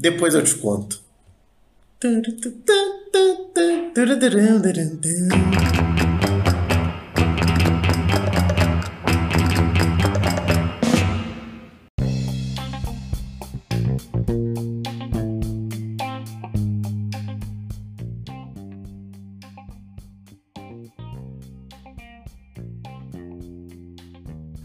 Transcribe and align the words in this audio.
Depois 0.00 0.34
eu 0.34 0.42
te 0.42 0.54
conto. 0.54 0.98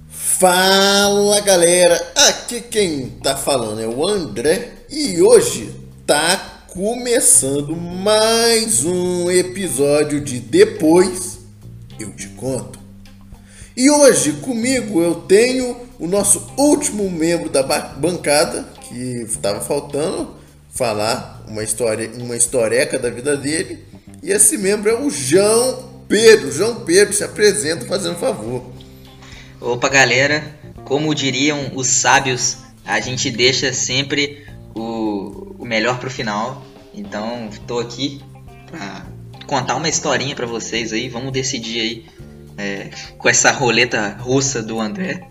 Fala 0.08 1.42
galera, 1.42 2.14
aqui 2.16 2.62
quem 2.62 3.10
tá 3.10 3.36
falando 3.36 3.82
é 3.82 3.88
o 3.88 4.08
André 4.08 4.75
e 4.96 5.22
hoje 5.22 5.76
tá 6.08 6.64
começando 6.70 7.76
mais 7.76 8.86
um 8.86 9.30
episódio 9.30 10.22
de 10.22 10.40
Depois 10.40 11.40
Eu 12.00 12.12
Te 12.12 12.30
Conto. 12.30 12.80
E 13.76 13.92
hoje 13.92 14.32
comigo 14.32 15.02
eu 15.02 15.16
tenho 15.16 15.76
o 16.00 16.08
nosso 16.08 16.50
último 16.56 17.12
membro 17.12 17.50
da 17.50 17.62
bancada 17.62 18.70
que 18.88 19.24
estava 19.24 19.60
faltando 19.60 20.34
falar 20.70 21.44
uma 21.46 21.62
história, 21.62 22.10
uma 22.18 22.38
historieca 22.38 22.98
da 22.98 23.10
vida 23.10 23.36
dele. 23.36 23.84
E 24.24 24.32
esse 24.32 24.58
membro 24.58 24.90
é 24.90 24.98
o 24.98 25.10
João 25.10 26.06
Pedro. 26.08 26.54
João 26.54 26.86
Pedro 26.86 27.14
se 27.14 27.26
apresenta 27.26 27.86
fazendo 27.86 28.16
favor. 28.16 28.64
Opa, 29.60 29.90
galera, 29.90 30.58
como 30.86 31.14
diriam 31.14 31.74
os 31.76 31.88
sábios, 31.88 32.60
a 32.86 33.02
gente 33.02 33.30
deixa 33.30 33.74
sempre 33.74 34.46
o, 35.66 35.68
melhor 35.68 36.00
pro 36.00 36.10
final. 36.10 36.64
Então, 36.94 37.50
tô 37.68 37.80
aqui 37.80 38.22
pra 38.68 39.06
contar 39.48 39.76
uma 39.76 39.90
historinha 39.90 40.36
para 40.36 40.46
vocês 40.46 40.94
aí. 40.94 41.10
Vamos 41.10 41.32
decidir 41.32 41.80
aí 41.80 42.06
é, 42.58 42.90
com 43.18 43.28
essa 43.28 43.52
roleta 43.52 44.16
russa 44.20 44.62
do 44.62 44.80
André. 44.80 45.28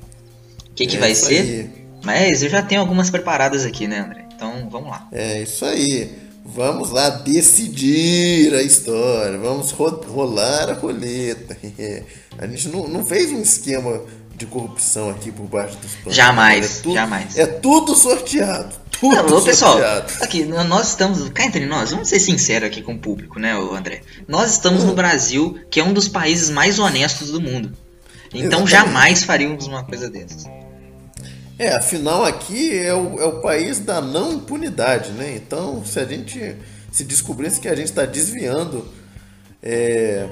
O 0.70 0.74
que, 0.74 0.86
que 0.86 0.96
é 0.96 1.00
vai 1.00 1.14
ser? 1.14 1.40
Aí. 1.40 1.70
Mas 2.04 2.42
eu 2.42 2.50
já 2.50 2.62
tenho 2.62 2.80
algumas 2.80 3.08
preparadas 3.08 3.64
aqui, 3.64 3.86
né, 3.86 4.00
André? 4.00 4.26
Então, 4.34 4.68
vamos 4.70 4.90
lá. 4.90 5.08
É 5.12 5.42
isso 5.42 5.64
aí. 5.64 6.24
Vamos 6.44 6.90
lá 6.90 7.08
decidir 7.08 8.52
a 8.52 8.62
história. 8.62 9.38
Vamos 9.38 9.70
ro 9.70 9.88
rolar 10.06 10.68
a 10.68 10.74
roleta. 10.74 11.56
a 12.36 12.46
gente 12.46 12.68
não, 12.68 12.86
não 12.86 13.06
fez 13.06 13.32
um 13.32 13.40
esquema 13.40 14.02
de 14.36 14.46
corrupção 14.46 15.10
aqui 15.10 15.30
por 15.30 15.46
baixo 15.46 15.76
dos 15.76 15.94
panos. 15.94 16.14
Jamais, 16.14 16.64
é 16.64 16.82
tudo, 16.82 16.94
jamais. 16.94 17.38
É 17.38 17.46
tudo 17.46 17.94
sorteado. 17.94 18.74
Tudo 19.00 19.16
Alô, 19.18 19.42
pessoal, 19.42 19.78
aqui, 20.20 20.44
nós 20.44 20.88
estamos, 20.88 21.28
cá 21.30 21.44
entre 21.44 21.66
nós, 21.66 21.90
vamos 21.90 22.08
ser 22.08 22.20
sinceros 22.20 22.68
aqui 22.68 22.80
com 22.80 22.94
o 22.94 22.98
público, 22.98 23.38
né, 23.38 23.52
André? 23.52 24.02
Nós 24.26 24.52
estamos 24.52 24.84
hum. 24.84 24.86
no 24.86 24.94
Brasil, 24.94 25.58
que 25.70 25.80
é 25.80 25.84
um 25.84 25.92
dos 25.92 26.08
países 26.08 26.48
mais 26.48 26.78
honestos 26.78 27.30
do 27.30 27.40
mundo. 27.40 27.76
Então 28.32 28.64
Exatamente. 28.64 28.70
jamais 28.70 29.24
faríamos 29.24 29.66
uma 29.66 29.84
coisa 29.84 30.08
dessas. 30.08 30.44
É, 31.58 31.74
afinal 31.74 32.24
aqui 32.24 32.76
é 32.76 32.92
o, 32.92 33.20
é 33.20 33.26
o 33.26 33.40
país 33.40 33.78
da 33.78 34.00
não 34.00 34.34
impunidade, 34.34 35.12
né? 35.12 35.34
Então, 35.36 35.84
se 35.84 36.00
a 36.00 36.04
gente 36.04 36.56
se 36.90 37.04
descobrisse 37.04 37.60
que 37.60 37.68
a 37.68 37.74
gente 37.74 37.86
está 37.86 38.04
desviando 38.04 38.88
é, 39.62 40.28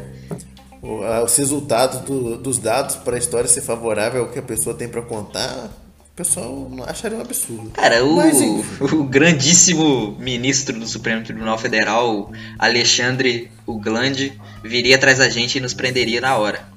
os 0.83 1.37
resultados 1.37 2.01
do, 2.01 2.37
dos 2.37 2.59
dados 2.59 2.97
para 2.97 3.15
a 3.15 3.19
história 3.19 3.49
ser 3.49 3.63
favorável 3.63 4.23
ao 4.23 4.31
que 4.31 4.39
a 4.41 4.43
pessoa 4.43 4.75
tem 4.75 4.89
para 4.89 5.01
contar, 5.01 5.71
o 6.13 6.15
pessoal 6.17 6.69
acharia 6.87 7.17
um 7.17 7.21
absurdo. 7.21 7.71
Cara, 7.71 8.05
o, 8.05 8.17
Mas, 8.17 8.41
o 8.81 9.05
grandíssimo 9.05 10.17
ministro 10.19 10.79
do 10.79 10.87
Supremo 10.87 11.25
Tribunal 11.25 11.57
Federal, 11.57 12.33
Alexandre 12.59 13.51
Uglande, 13.67 14.39
viria 14.63 14.97
atrás 14.97 15.19
da 15.19 15.29
gente 15.29 15.57
e 15.57 15.61
nos 15.61 15.73
prenderia 15.73 16.21
na 16.21 16.37
hora. 16.37 16.69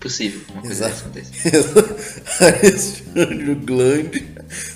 Possível, 0.00 0.40
uma 0.52 0.62
coisa 0.62 0.86
Exato. 0.88 1.10
Alexandre 2.40 3.50
Uglande. 3.50 4.28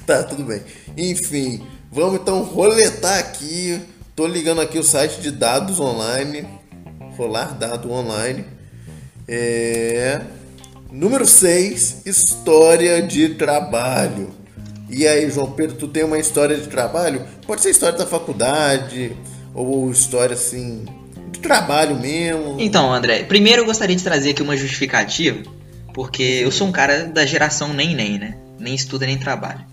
Tá, 0.06 0.22
tudo 0.22 0.44
bem. 0.44 0.60
Enfim, 0.96 1.66
vamos 1.90 2.20
então 2.20 2.42
roletar 2.42 3.18
aqui. 3.18 3.80
Tô 4.14 4.26
ligando 4.26 4.60
aqui 4.60 4.78
o 4.78 4.84
site 4.84 5.22
de 5.22 5.30
dados 5.30 5.80
online. 5.80 6.46
Rolar 7.16 7.58
dado 7.58 7.90
online. 7.90 8.53
É... 9.28 10.20
Número 10.90 11.26
6, 11.26 12.02
história 12.06 13.02
de 13.02 13.30
trabalho. 13.30 14.32
E 14.88 15.06
aí, 15.06 15.28
João 15.28 15.50
Pedro, 15.50 15.76
tu 15.76 15.88
tem 15.88 16.04
uma 16.04 16.18
história 16.18 16.56
de 16.56 16.68
trabalho? 16.68 17.26
Pode 17.46 17.62
ser 17.62 17.70
história 17.70 17.98
da 17.98 18.06
faculdade, 18.06 19.16
ou 19.52 19.90
história 19.90 20.34
assim, 20.34 20.84
de 21.32 21.40
trabalho 21.40 21.98
mesmo. 21.98 22.56
Então, 22.60 22.92
André, 22.92 23.24
primeiro 23.24 23.62
eu 23.62 23.66
gostaria 23.66 23.96
de 23.96 24.04
trazer 24.04 24.30
aqui 24.30 24.42
uma 24.42 24.56
justificativa, 24.56 25.42
porque 25.92 26.22
eu 26.22 26.52
sou 26.52 26.68
um 26.68 26.72
cara 26.72 27.04
da 27.06 27.26
geração 27.26 27.72
nem 27.72 27.94
nem, 27.94 28.18
né? 28.18 28.36
Nem 28.58 28.74
estuda 28.74 29.06
nem 29.06 29.18
trabalha. 29.18 29.66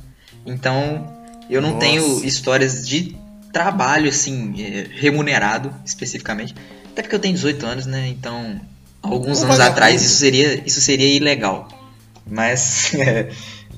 Então, 0.45 1.07
eu 1.50 1.62
não 1.62 1.73
Nossa. 1.73 1.85
tenho 1.85 2.25
histórias 2.25 2.88
de 2.88 3.16
trabalho 3.51 4.09
assim, 4.09 4.56
é, 4.59 4.88
remunerado 4.91 5.73
especificamente. 5.85 6.56
Até 6.91 7.01
porque 7.01 7.16
eu 7.16 7.19
tenho 7.19 7.35
18 7.35 7.66
anos, 7.66 7.85
né? 7.85 8.07
Então, 8.07 8.59
alguns 9.01 9.41
anos 9.44 9.59
atrás 9.59 10.01
isso 10.01 10.16
seria, 10.16 10.62
isso 10.66 10.81
seria 10.81 11.07
ilegal. 11.07 11.67
Mas 12.25 12.94
é, 12.95 13.29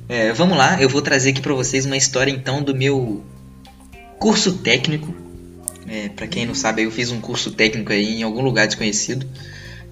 é, 0.10 0.34
vamos 0.34 0.58
lá, 0.58 0.82
eu 0.82 0.90
vou 0.90 1.02
trazer 1.02 1.32
aqui 1.32 1.42
para 1.42 1.54
vocês 1.54 1.86
uma 1.86 1.98
história 1.98 2.32
então 2.32 2.62
do 2.62 2.76
meu 2.76 3.24
curso 4.20 4.54
técnico. 4.58 5.14
É, 5.88 6.10
para 6.10 6.28
quem 6.28 6.46
não 6.46 6.56
sabe, 6.56 6.84
eu 6.84 6.92
fiz 6.92 7.12
um 7.12 7.20
curso 7.20 7.52
técnico 7.52 7.92
aí 7.92 8.20
em 8.20 8.24
algum 8.24 8.42
lugar 8.42 8.68
desconhecido. 8.68 9.28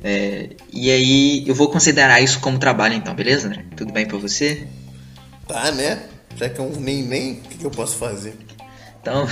É, 0.03 0.49
e 0.73 0.89
aí 0.89 1.43
eu 1.47 1.53
vou 1.53 1.69
considerar 1.69 2.21
isso 2.21 2.39
como 2.39 2.57
trabalho 2.57 2.95
então, 2.95 3.13
beleza, 3.13 3.47
André? 3.47 3.65
Tudo 3.75 3.93
bem 3.93 4.05
para 4.05 4.17
você? 4.17 4.67
Tá, 5.47 5.71
né? 5.71 6.01
Já 6.35 6.49
que 6.49 6.59
é 6.59 6.63
um 6.63 6.71
nem 6.79 7.03
nem, 7.03 7.33
o 7.33 7.35
que, 7.35 7.57
que 7.57 7.65
eu 7.65 7.71
posso 7.71 7.97
fazer? 7.97 8.35
Então, 9.01 9.27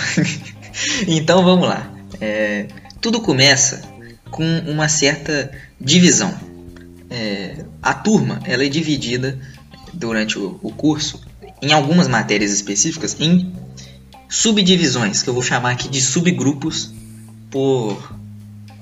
então 1.08 1.44
vamos 1.44 1.68
lá. 1.68 1.92
É, 2.22 2.68
tudo 3.02 3.22
começa 3.22 3.82
com 4.32 4.44
uma 4.60 4.88
certa 4.88 5.52
divisão. 5.80 6.34
É, 7.10 7.66
a 7.82 7.94
turma 7.94 8.40
ela 8.46 8.64
é 8.64 8.70
dividida 8.70 9.40
durante 9.94 10.38
o, 10.38 10.60
o, 10.62 10.72
curso 10.72 11.20
em 11.62 11.74
algumas 11.74 12.08
matérias 12.08 12.52
específicas 12.52 13.18
em 13.20 13.52
subdivisões, 14.30 15.24
que 15.24 15.30
eu 15.30 15.34
vou 15.34 15.42
chamar 15.42 15.72
aqui 15.72 15.90
de 15.90 16.02
subgrupos 16.02 16.94
por, 17.50 18.14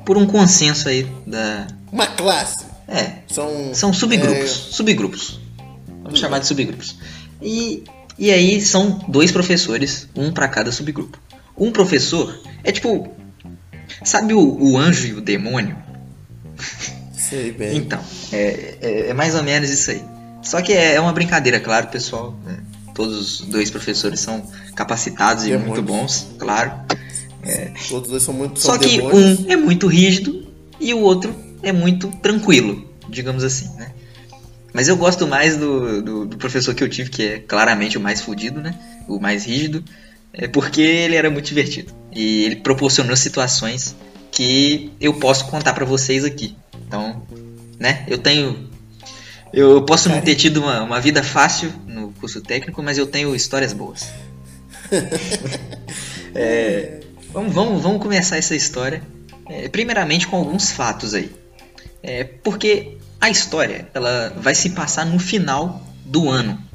por 0.06 0.18
um 0.18 0.28
consenso 0.28 0.90
aí 0.90 1.08
da... 1.26 1.68
Uma 1.92 2.08
classe. 2.08 2.66
É, 2.88 3.20
são, 3.28 3.74
são 3.74 3.94
subgrupos, 3.94 4.68
é... 4.70 4.74
subgrupos. 4.74 5.40
Vamos 6.04 6.20
chamar 6.20 6.40
de 6.40 6.48
subgrupos. 6.48 6.98
E, 7.42 7.84
e 8.18 8.32
aí 8.32 8.62
são 8.62 9.00
dois 9.08 9.32
professores, 9.32 10.08
um 10.16 10.32
para 10.32 10.48
cada 10.48 10.72
subgrupo. 10.72 11.18
Um 11.58 11.72
professor 11.72 12.40
é 12.64 12.72
tipo 12.72 13.17
Sabe 14.04 14.34
o, 14.34 14.40
o 14.40 14.78
anjo 14.78 15.08
e 15.08 15.14
o 15.14 15.22
demônio? 15.22 15.78
Sei 17.14 17.52
bem. 17.52 17.78
Então, 17.78 18.00
é, 18.32 18.76
é, 18.82 19.10
é, 19.10 19.14
mais 19.14 19.36
ou 19.36 19.44
menos 19.44 19.70
isso 19.70 19.92
aí. 19.92 20.02
Só 20.42 20.62
que 20.62 20.72
é, 20.72 20.96
é 20.96 21.02
uma 21.02 21.12
brincadeira, 21.12 21.60
claro, 21.60 21.88
pessoal. 21.88 22.38
Né? 22.46 22.60
Todos 22.94 23.42
os 23.42 23.48
dois 23.48 23.70
professores 23.70 24.20
são 24.20 24.46
capacitados 24.76 25.44
demônios. 25.44 25.66
e 25.66 25.70
muito 25.70 25.82
bons, 25.84 26.28
claro. 26.38 26.72
É. 27.44 27.72
Todos 27.90 28.10
dois 28.10 28.24
são 28.24 28.34
muito 28.34 28.60
Só 28.60 28.78
que 28.78 28.98
demônios. 28.98 29.40
um 29.42 29.52
é 29.52 29.56
muito 29.56 29.88
rígido 29.88 30.48
e 30.80 30.94
o 30.94 31.00
outro 31.00 31.36
é 31.62 31.72
muito 31.72 32.08
tranquilo, 32.22 32.90
digamos 33.10 33.44
assim, 33.44 33.70
né? 33.76 33.92
Mas 34.74 34.88
eu 34.88 34.98
gosto 34.98 35.26
mais 35.26 35.58
do, 35.58 36.02
do, 36.02 36.26
do 36.26 36.38
professor 36.38 36.76
que 36.76 36.84
eu 36.84 36.90
tive, 36.90 37.10
que 37.10 37.24
é 37.24 37.40
claramente 37.40 37.98
o 37.98 38.02
mais 38.02 38.22
fodido, 38.22 38.62
né? 38.62 38.78
O 39.08 39.20
mais 39.20 39.46
rígido 39.46 39.84
é 40.38 40.48
porque 40.48 40.82
ele 40.82 41.16
era 41.16 41.30
muito 41.30 41.48
divertido. 41.48 41.92
E 42.14 42.46
ele 42.46 42.58
proporcionou 42.58 43.16
situações 43.18 43.96
que 44.32 44.92
eu 45.02 45.16
posso 45.16 45.48
contar 45.48 45.74
para 45.74 45.84
vocês 45.84 46.24
aqui. 46.24 46.56
Então, 46.88 47.24
né? 47.80 48.06
Eu 48.08 48.20
tenho. 48.20 48.70
Eu 49.52 49.82
posso 49.84 50.10
não 50.10 50.22
ter 50.22 50.36
tido 50.36 50.58
uma, 50.58 50.84
uma 50.84 51.02
vida 51.02 51.24
fácil 51.24 51.74
no 51.88 52.12
curso 52.14 52.42
técnico, 52.42 52.84
mas 52.84 52.98
eu 52.98 53.08
tenho 53.08 53.36
histórias 53.36 53.74
boas. 53.74 54.12
é, 56.36 57.00
vamos, 57.32 57.54
vamos, 57.54 57.82
vamos 57.82 58.02
começar 58.02 58.38
essa 58.38 58.56
história. 58.56 59.02
É, 59.50 59.68
primeiramente 59.70 60.28
com 60.28 60.38
alguns 60.38 60.72
fatos 60.72 61.14
aí. 61.14 61.32
É, 62.04 62.24
porque 62.24 62.98
a 63.20 63.30
história 63.30 63.90
ela 63.94 64.34
vai 64.38 64.54
se 64.54 64.72
passar 64.72 65.06
no 65.06 65.18
final 65.18 65.82
do 66.06 66.30
ano 66.30 66.67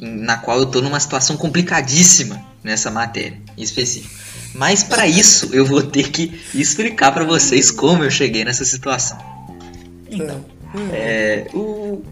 na 0.00 0.36
qual 0.36 0.58
eu 0.58 0.64
estou 0.64 0.82
numa 0.82 0.98
situação 0.98 1.36
complicadíssima 1.36 2.42
nessa 2.62 2.90
matéria 2.90 3.40
em 3.56 3.62
específico. 3.62 4.14
Mas 4.54 4.82
para 4.82 5.06
isso 5.06 5.50
eu 5.52 5.64
vou 5.64 5.82
ter 5.82 6.10
que 6.10 6.40
explicar 6.54 7.12
para 7.12 7.24
vocês 7.24 7.70
como 7.70 8.04
eu 8.04 8.10
cheguei 8.10 8.44
nessa 8.44 8.64
situação. 8.64 9.18
Então, 10.10 10.44
é, 10.92 11.46
o, 11.54 12.02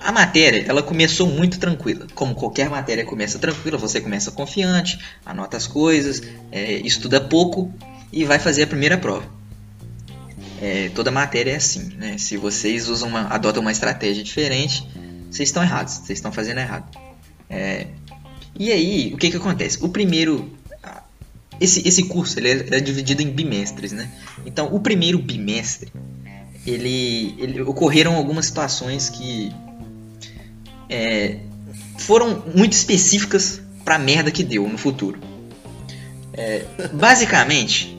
A 0.00 0.10
matéria, 0.10 0.64
ela 0.66 0.82
começou 0.82 1.26
muito 1.26 1.58
tranquila. 1.58 2.06
Como 2.14 2.34
qualquer 2.34 2.70
matéria 2.70 3.04
começa 3.04 3.38
tranquila, 3.38 3.76
você 3.76 4.00
começa 4.00 4.30
confiante, 4.30 4.98
anota 5.24 5.56
as 5.58 5.66
coisas, 5.66 6.22
é, 6.50 6.72
estuda 6.78 7.20
pouco 7.20 7.72
e 8.10 8.24
vai 8.24 8.38
fazer 8.38 8.62
a 8.62 8.66
primeira 8.66 8.96
prova. 8.96 9.28
É, 10.60 10.90
toda 10.94 11.10
matéria 11.10 11.52
é 11.52 11.56
assim, 11.56 11.92
né? 11.96 12.16
Se 12.18 12.36
vocês 12.36 12.88
usam 12.88 13.08
uma, 13.08 13.28
adotam 13.28 13.60
uma 13.62 13.72
estratégia 13.72 14.24
diferente, 14.24 14.86
vocês 15.30 15.48
estão 15.48 15.62
errados, 15.62 15.94
vocês 15.94 16.18
estão 16.18 16.32
fazendo 16.32 16.58
errado. 16.58 16.96
É, 17.48 17.86
e 18.58 18.72
aí, 18.72 19.12
o 19.14 19.16
que 19.16 19.30
que 19.30 19.36
acontece? 19.36 19.78
O 19.80 19.88
primeiro, 19.88 20.50
esse, 21.60 21.86
esse 21.86 22.04
curso 22.04 22.38
ele 22.38 22.48
é, 22.48 22.76
é 22.76 22.80
dividido 22.80 23.22
em 23.22 23.30
bimestres, 23.30 23.92
né? 23.92 24.10
Então, 24.44 24.74
o 24.74 24.80
primeiro 24.80 25.18
bimestre, 25.18 25.92
ele, 26.66 27.34
ele 27.38 27.62
ocorreram 27.62 28.14
algumas 28.16 28.46
situações 28.46 29.08
que 29.08 29.52
é, 30.88 31.38
foram 31.98 32.42
muito 32.54 32.72
específicas 32.72 33.60
pra 33.84 33.98
merda 33.98 34.30
que 34.30 34.42
deu 34.42 34.68
no 34.68 34.78
futuro. 34.78 35.20
É, 36.32 36.64
basicamente, 36.92 37.98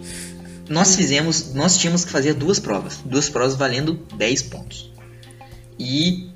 nós 0.67 0.95
fizemos, 0.95 1.53
nós 1.53 1.77
tínhamos 1.77 2.03
que 2.03 2.11
fazer 2.11 2.33
duas 2.33 2.59
provas, 2.59 2.99
duas 3.05 3.29
provas 3.29 3.55
valendo 3.55 3.93
10 4.15 4.41
pontos. 4.43 4.91
E 5.77 6.30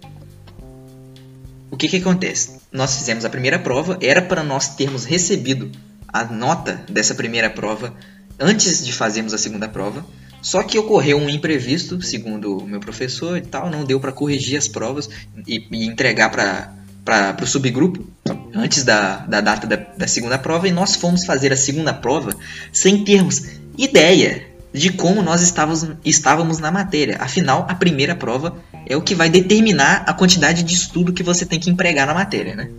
o 1.75 1.77
que 1.77 1.89
que 1.89 1.97
acontece? 1.97 2.61
Nós 2.71 2.95
fizemos 2.95 3.25
a 3.25 3.29
primeira 3.29 3.59
prova, 3.59 3.99
era 4.01 4.21
para 4.21 4.41
nós 4.41 4.77
termos 4.77 5.03
recebido 5.03 5.69
a 6.07 6.23
nota 6.23 6.81
dessa 6.89 7.13
primeira 7.13 7.49
prova 7.49 7.93
antes 8.39 8.85
de 8.85 8.93
fazermos 8.93 9.33
a 9.33 9.37
segunda 9.37 9.67
prova. 9.67 10.05
Só 10.41 10.63
que 10.63 10.79
ocorreu 10.79 11.17
um 11.17 11.29
imprevisto, 11.29 12.01
segundo 12.01 12.59
o 12.59 12.65
meu 12.65 12.79
professor 12.79 13.37
e 13.37 13.41
tal, 13.41 13.69
não 13.69 13.83
deu 13.83 13.99
para 13.99 14.13
corrigir 14.13 14.57
as 14.57 14.69
provas 14.69 15.09
e, 15.45 15.67
e 15.69 15.85
entregar 15.85 16.29
para 16.29 17.43
o 17.43 17.45
subgrupo 17.45 18.07
antes 18.53 18.85
da, 18.85 19.17
da 19.25 19.41
data 19.41 19.67
da, 19.67 19.75
da 19.75 20.07
segunda 20.07 20.37
prova. 20.37 20.69
E 20.69 20.71
nós 20.71 20.95
fomos 20.95 21.25
fazer 21.25 21.51
a 21.51 21.57
segunda 21.57 21.93
prova 21.93 22.33
sem 22.71 23.03
termos 23.03 23.47
ideia 23.77 24.54
de 24.75 24.91
como 24.91 25.23
nós 25.23 25.41
estávamos, 25.41 25.87
estávamos 26.03 26.59
na 26.59 26.69
matéria. 26.69 27.17
Afinal, 27.19 27.65
a 27.69 27.75
primeira 27.75 28.13
prova 28.13 28.57
é 28.85 28.95
o 28.95 29.01
que 29.01 29.15
vai 29.15 29.29
determinar 29.29 30.03
a 30.05 30.13
quantidade 30.13 30.63
de 30.63 30.73
estudo 30.73 31.13
que 31.13 31.23
você 31.23 31.45
tem 31.45 31.59
que 31.59 31.69
empregar 31.69 32.05
na 32.05 32.13
matéria, 32.13 32.55
né? 32.55 32.69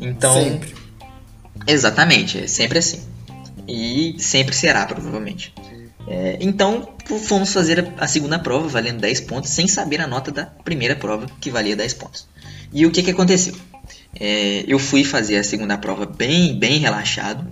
Então. 0.00 0.32
Sempre. 0.32 0.74
Exatamente, 1.66 2.38
é 2.38 2.46
sempre 2.46 2.78
assim. 2.78 3.02
E 3.68 4.16
sempre 4.18 4.54
será, 4.54 4.86
provavelmente. 4.86 5.52
É, 6.06 6.38
então, 6.40 6.94
fomos 7.26 7.52
fazer 7.52 7.92
a 7.98 8.08
segunda 8.08 8.38
prova, 8.38 8.66
valendo 8.66 9.00
10 9.00 9.20
pontos, 9.20 9.50
sem 9.50 9.68
saber 9.68 10.00
a 10.00 10.06
nota 10.06 10.30
da 10.30 10.46
primeira 10.46 10.96
prova, 10.96 11.26
que 11.40 11.50
valia 11.50 11.76
10 11.76 11.94
pontos. 11.94 12.26
E 12.72 12.86
o 12.86 12.90
que, 12.90 13.02
que 13.02 13.10
aconteceu? 13.10 13.54
É, 14.18 14.64
eu 14.66 14.78
fui 14.78 15.04
fazer 15.04 15.36
a 15.36 15.44
segunda 15.44 15.76
prova 15.76 16.06
bem, 16.06 16.58
bem 16.58 16.78
relaxado, 16.78 17.46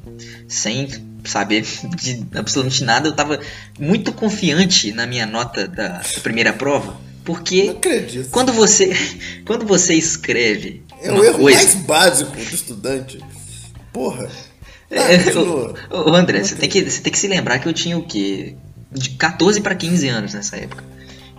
sem 0.48 0.88
saber 1.24 1.64
de 1.96 2.24
absolutamente 2.34 2.84
nada. 2.84 3.08
Eu 3.08 3.12
estava 3.12 3.40
muito 3.78 4.12
confiante 4.12 4.92
na 4.92 5.06
minha 5.06 5.26
nota 5.26 5.66
da, 5.68 5.88
da 5.88 6.20
primeira 6.22 6.52
prova, 6.52 6.96
porque 7.24 7.76
quando 8.30 8.52
você 8.52 8.92
quando 9.44 9.66
você 9.66 9.94
escreve 9.94 10.82
é 11.00 11.10
o 11.12 11.24
erro 11.24 11.38
coisa, 11.38 11.58
mais 11.58 11.74
básico 11.74 12.32
do 12.32 12.54
estudante. 12.54 13.20
Porra. 13.92 14.30
É, 14.90 15.16
ah, 15.16 16.10
André, 16.16 16.44
você 16.44 16.54
tem, 16.54 16.68
que, 16.68 16.82
você 16.82 17.00
tem 17.00 17.12
que 17.12 17.18
se 17.18 17.26
lembrar 17.26 17.58
que 17.58 17.68
eu 17.68 17.72
tinha 17.72 17.96
o 17.96 18.04
quê? 18.04 18.54
De 18.90 19.10
14 19.10 19.60
para 19.60 19.74
15 19.74 20.08
anos 20.08 20.34
nessa 20.34 20.56
época. 20.56 20.84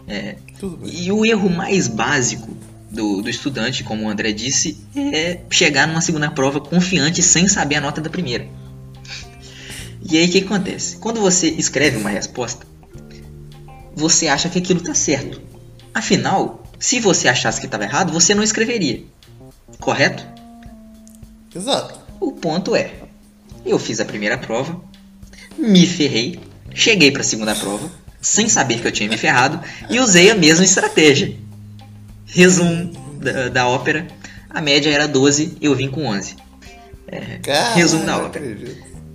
É, 0.07 0.35
e 0.83 1.11
o 1.11 1.25
erro 1.25 1.49
mais 1.49 1.87
básico 1.87 2.57
do, 2.91 3.21
do 3.21 3.29
estudante, 3.29 3.83
como 3.83 4.05
o 4.05 4.09
André 4.09 4.31
disse, 4.31 4.77
é 4.95 5.39
chegar 5.49 5.87
numa 5.87 6.01
segunda 6.01 6.29
prova 6.29 6.59
confiante 6.59 7.23
sem 7.23 7.47
saber 7.47 7.75
a 7.75 7.81
nota 7.81 8.01
da 8.01 8.09
primeira. 8.09 8.47
E 10.09 10.17
aí 10.17 10.27
o 10.27 10.31
que 10.31 10.39
acontece? 10.39 10.97
Quando 10.97 11.21
você 11.21 11.49
escreve 11.49 11.97
uma 11.97 12.09
resposta, 12.09 12.65
você 13.95 14.27
acha 14.27 14.49
que 14.49 14.59
aquilo 14.59 14.79
está 14.79 14.93
certo. 14.93 15.41
Afinal, 15.93 16.63
se 16.79 16.99
você 16.99 17.27
achasse 17.27 17.59
que 17.59 17.65
estava 17.65 17.83
errado, 17.83 18.11
você 18.11 18.35
não 18.35 18.43
escreveria. 18.43 19.03
Correto? 19.79 20.25
Exato. 21.55 21.99
O 22.19 22.31
ponto 22.31 22.75
é, 22.75 22.91
eu 23.65 23.79
fiz 23.79 23.99
a 23.99 24.05
primeira 24.05 24.37
prova, 24.37 24.81
me 25.57 25.85
ferrei, 25.85 26.39
cheguei 26.73 27.11
para 27.11 27.21
a 27.21 27.25
segunda 27.25 27.55
prova, 27.55 27.89
sem 28.21 28.49
saber 28.49 28.81
que 28.81 28.87
eu 28.87 28.91
tinha 28.91 29.09
me 29.09 29.17
ferrado, 29.17 29.61
e 29.89 29.99
usei 29.99 30.31
a 30.31 30.35
mesma 30.35 30.65
estratégia. 30.65 31.35
Resumo 32.25 32.91
da, 33.19 33.49
da 33.49 33.67
ópera, 33.67 34.07
a 34.49 34.61
média 34.61 34.89
era 34.89 35.07
12, 35.07 35.57
eu 35.61 35.75
vim 35.75 35.89
com 35.89 36.05
11. 36.05 36.35
É, 37.07 37.39
resumo 37.75 38.05
da 38.05 38.17
ópera. 38.17 38.45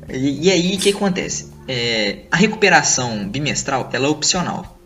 E, 0.08 0.46
e, 0.46 0.50
aí, 0.50 0.76
o 0.76 0.78
que 0.78 0.90
acontece? 0.90 1.50
É, 1.66 2.20
a 2.30 2.36
recuperação 2.36 3.28
bimestral, 3.28 3.88
ela 3.92 4.06
é 4.06 4.08
opcional. 4.08 4.78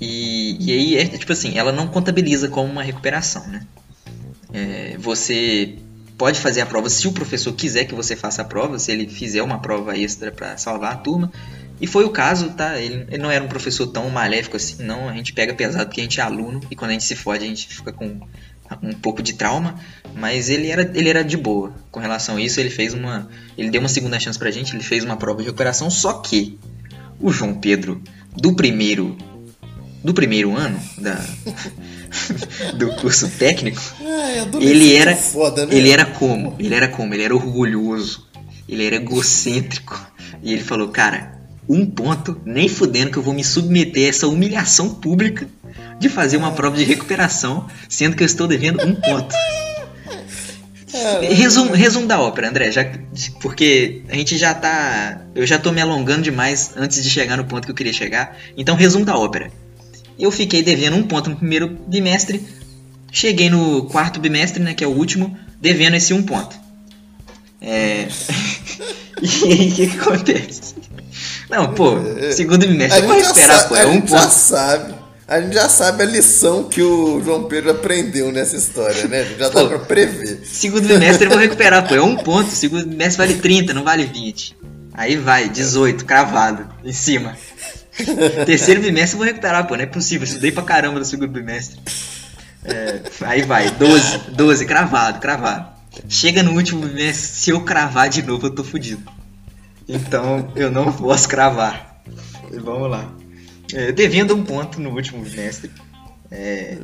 E, 0.00 0.56
e 0.60 0.72
aí, 0.72 0.96
é, 0.96 1.06
tipo 1.06 1.32
assim, 1.32 1.56
ela 1.56 1.72
não 1.72 1.86
contabiliza 1.86 2.48
como 2.48 2.70
uma 2.70 2.82
recuperação, 2.82 3.46
né? 3.46 3.66
É, 4.52 4.96
você 4.98 5.76
pode 6.16 6.40
fazer 6.40 6.60
a 6.60 6.66
prova 6.66 6.88
se 6.88 7.06
o 7.08 7.12
professor 7.12 7.52
quiser 7.52 7.84
que 7.84 7.94
você 7.94 8.14
faça 8.14 8.42
a 8.42 8.44
prova, 8.44 8.78
se 8.78 8.92
ele 8.92 9.08
fizer 9.08 9.42
uma 9.42 9.60
prova 9.60 9.96
extra 9.96 10.30
para 10.30 10.56
salvar 10.56 10.92
a 10.92 10.96
turma. 10.96 11.32
E 11.80 11.86
foi 11.86 12.04
o 12.04 12.10
caso, 12.10 12.50
tá? 12.50 12.78
Ele, 12.80 13.04
ele, 13.08 13.18
não 13.18 13.30
era 13.30 13.44
um 13.44 13.48
professor 13.48 13.86
tão 13.88 14.08
maléfico 14.10 14.56
assim, 14.56 14.82
não. 14.82 15.08
A 15.08 15.12
gente 15.12 15.32
pega 15.32 15.52
pesado 15.54 15.86
porque 15.86 16.00
a 16.00 16.04
gente 16.04 16.20
é 16.20 16.22
aluno 16.22 16.60
e 16.70 16.76
quando 16.76 16.90
a 16.90 16.94
gente 16.94 17.04
se 17.04 17.16
fode 17.16 17.44
a 17.44 17.48
gente 17.48 17.68
fica 17.68 17.92
com 17.92 18.20
um 18.82 18.92
pouco 18.92 19.22
de 19.22 19.34
trauma, 19.34 19.76
mas 20.14 20.48
ele 20.48 20.68
era, 20.70 20.90
ele 20.94 21.08
era 21.08 21.22
de 21.22 21.36
boa 21.36 21.72
com 21.90 22.00
relação 22.00 22.36
a 22.36 22.40
isso. 22.40 22.60
Ele 22.60 22.70
fez 22.70 22.94
uma, 22.94 23.28
ele 23.56 23.70
deu 23.70 23.80
uma 23.80 23.88
segunda 23.88 24.18
chance 24.18 24.38
pra 24.38 24.50
gente, 24.50 24.74
ele 24.74 24.82
fez 24.82 25.04
uma 25.04 25.16
prova 25.16 25.40
de 25.40 25.46
recuperação. 25.46 25.90
Só 25.90 26.14
que 26.14 26.58
o 27.20 27.30
João 27.30 27.54
Pedro 27.54 28.02
do 28.36 28.54
primeiro 28.54 29.16
do 30.02 30.12
primeiro 30.12 30.54
ano 30.54 30.78
da, 30.98 31.14
do 32.76 32.94
curso 32.96 33.26
técnico, 33.38 33.80
é, 34.02 34.42
ele 34.60 34.94
era 34.94 35.16
foda, 35.16 35.64
né? 35.64 35.74
ele 35.74 35.90
era 35.90 36.04
como? 36.04 36.54
Ele 36.58 36.74
era 36.74 36.88
como? 36.88 37.14
Ele 37.14 37.22
era 37.22 37.34
orgulhoso, 37.34 38.28
ele 38.68 38.84
era 38.84 38.96
egocêntrico. 38.96 40.12
E 40.42 40.52
ele 40.52 40.62
falou, 40.62 40.88
cara, 40.88 41.33
um 41.68 41.86
ponto, 41.86 42.40
nem 42.44 42.68
fudendo 42.68 43.10
que 43.10 43.16
eu 43.16 43.22
vou 43.22 43.34
me 43.34 43.44
submeter 43.44 44.06
a 44.06 44.08
essa 44.08 44.28
humilhação 44.28 44.94
pública 44.94 45.48
de 45.98 46.08
fazer 46.08 46.36
uma 46.36 46.52
prova 46.52 46.76
de 46.76 46.84
recuperação, 46.84 47.66
sendo 47.88 48.16
que 48.16 48.22
eu 48.22 48.26
estou 48.26 48.46
devendo 48.46 48.84
um 48.84 48.94
ponto. 48.94 49.34
Resumo, 51.22 51.72
resumo 51.72 52.06
da 52.06 52.20
ópera, 52.20 52.48
André, 52.48 52.70
já, 52.70 52.84
porque 53.40 54.02
a 54.08 54.14
gente 54.14 54.38
já 54.38 54.54
tá. 54.54 55.22
Eu 55.34 55.44
já 55.44 55.58
tô 55.58 55.72
me 55.72 55.80
alongando 55.80 56.22
demais 56.22 56.72
antes 56.76 57.02
de 57.02 57.10
chegar 57.10 57.36
no 57.36 57.44
ponto 57.44 57.64
que 57.64 57.72
eu 57.72 57.74
queria 57.74 57.92
chegar. 57.92 58.36
Então, 58.56 58.76
resumo 58.76 59.04
da 59.04 59.16
ópera. 59.16 59.50
Eu 60.16 60.30
fiquei 60.30 60.62
devendo 60.62 60.96
um 60.96 61.02
ponto 61.02 61.30
no 61.30 61.36
primeiro 61.36 61.68
bimestre. 61.68 62.44
Cheguei 63.10 63.50
no 63.50 63.86
quarto 63.86 64.20
bimestre, 64.20 64.62
né, 64.62 64.74
que 64.74 64.84
é 64.84 64.86
o 64.86 64.90
último, 64.90 65.36
devendo 65.60 65.96
esse 65.96 66.14
um 66.14 66.22
ponto. 66.22 66.56
É... 67.60 68.06
e 69.20 69.52
aí 69.52 69.68
o 69.70 69.74
que, 69.74 69.86
que, 69.88 69.98
acontece? 69.98 70.74
Não, 71.54 71.72
pô, 71.72 71.96
segundo 72.32 72.66
bimestre, 72.66 73.00
eu 73.00 73.06
vou 73.06 73.18
esperar, 73.18 73.58
sabe, 73.58 73.68
pô, 73.68 73.76
é 73.76 73.86
um 73.86 74.00
ponto. 74.00 74.10
já 74.10 74.28
sabe. 74.28 74.94
A 75.26 75.40
gente 75.40 75.54
já 75.54 75.68
sabe 75.68 76.02
a 76.02 76.06
lição 76.06 76.64
que 76.64 76.82
o 76.82 77.22
João 77.24 77.44
Pedro 77.44 77.70
aprendeu 77.70 78.30
nessa 78.30 78.56
história, 78.56 79.06
né? 79.08 79.24
Já 79.38 79.48
dá 79.48 79.62
pô, 79.62 79.68
pra 79.68 79.78
prever. 79.78 80.42
Segundo 80.44 80.86
bimestre 80.86 81.24
eu 81.24 81.30
vou 81.30 81.38
recuperar, 81.38 81.88
pô. 81.88 81.94
É 81.94 82.02
um 82.02 82.16
ponto. 82.16 82.50
Segundo 82.50 82.86
bimestre 82.86 83.26
vale 83.26 83.40
30, 83.40 83.72
não 83.72 83.82
vale 83.84 84.04
20. 84.04 84.56
Aí 84.92 85.16
vai, 85.16 85.48
18, 85.48 86.04
cravado, 86.04 86.68
em 86.84 86.92
cima. 86.92 87.36
Terceiro 88.44 88.82
bimestre 88.82 89.14
eu 89.14 89.18
vou 89.18 89.26
recuperar, 89.26 89.66
pô, 89.66 89.76
não 89.76 89.84
é 89.84 89.86
possível. 89.86 90.26
Estudei 90.26 90.52
pra 90.52 90.62
caramba 90.62 90.98
no 90.98 91.04
segundo 91.06 91.30
bimestre. 91.30 91.80
É, 92.64 93.00
aí 93.22 93.42
vai, 93.42 93.70
12, 93.70 94.18
12, 94.30 94.66
cravado, 94.66 95.20
cravado. 95.20 95.68
Chega 96.08 96.42
no 96.42 96.52
último 96.52 96.86
bimestre, 96.86 97.28
se 97.28 97.50
eu 97.50 97.62
cravar 97.62 98.10
de 98.10 98.22
novo, 98.22 98.46
eu 98.46 98.50
tô 98.50 98.62
fudido. 98.62 99.02
Então 99.88 100.52
eu 100.56 100.70
não 100.70 100.92
posso 100.92 101.28
cravar. 101.28 102.02
Vamos 102.50 102.90
lá. 102.90 103.12
É, 103.72 103.92
devendo 103.92 104.34
um 104.34 104.44
ponto 104.44 104.80
no 104.80 104.90
último 104.90 105.22
bimestre, 105.22 105.70
é, 106.30 106.78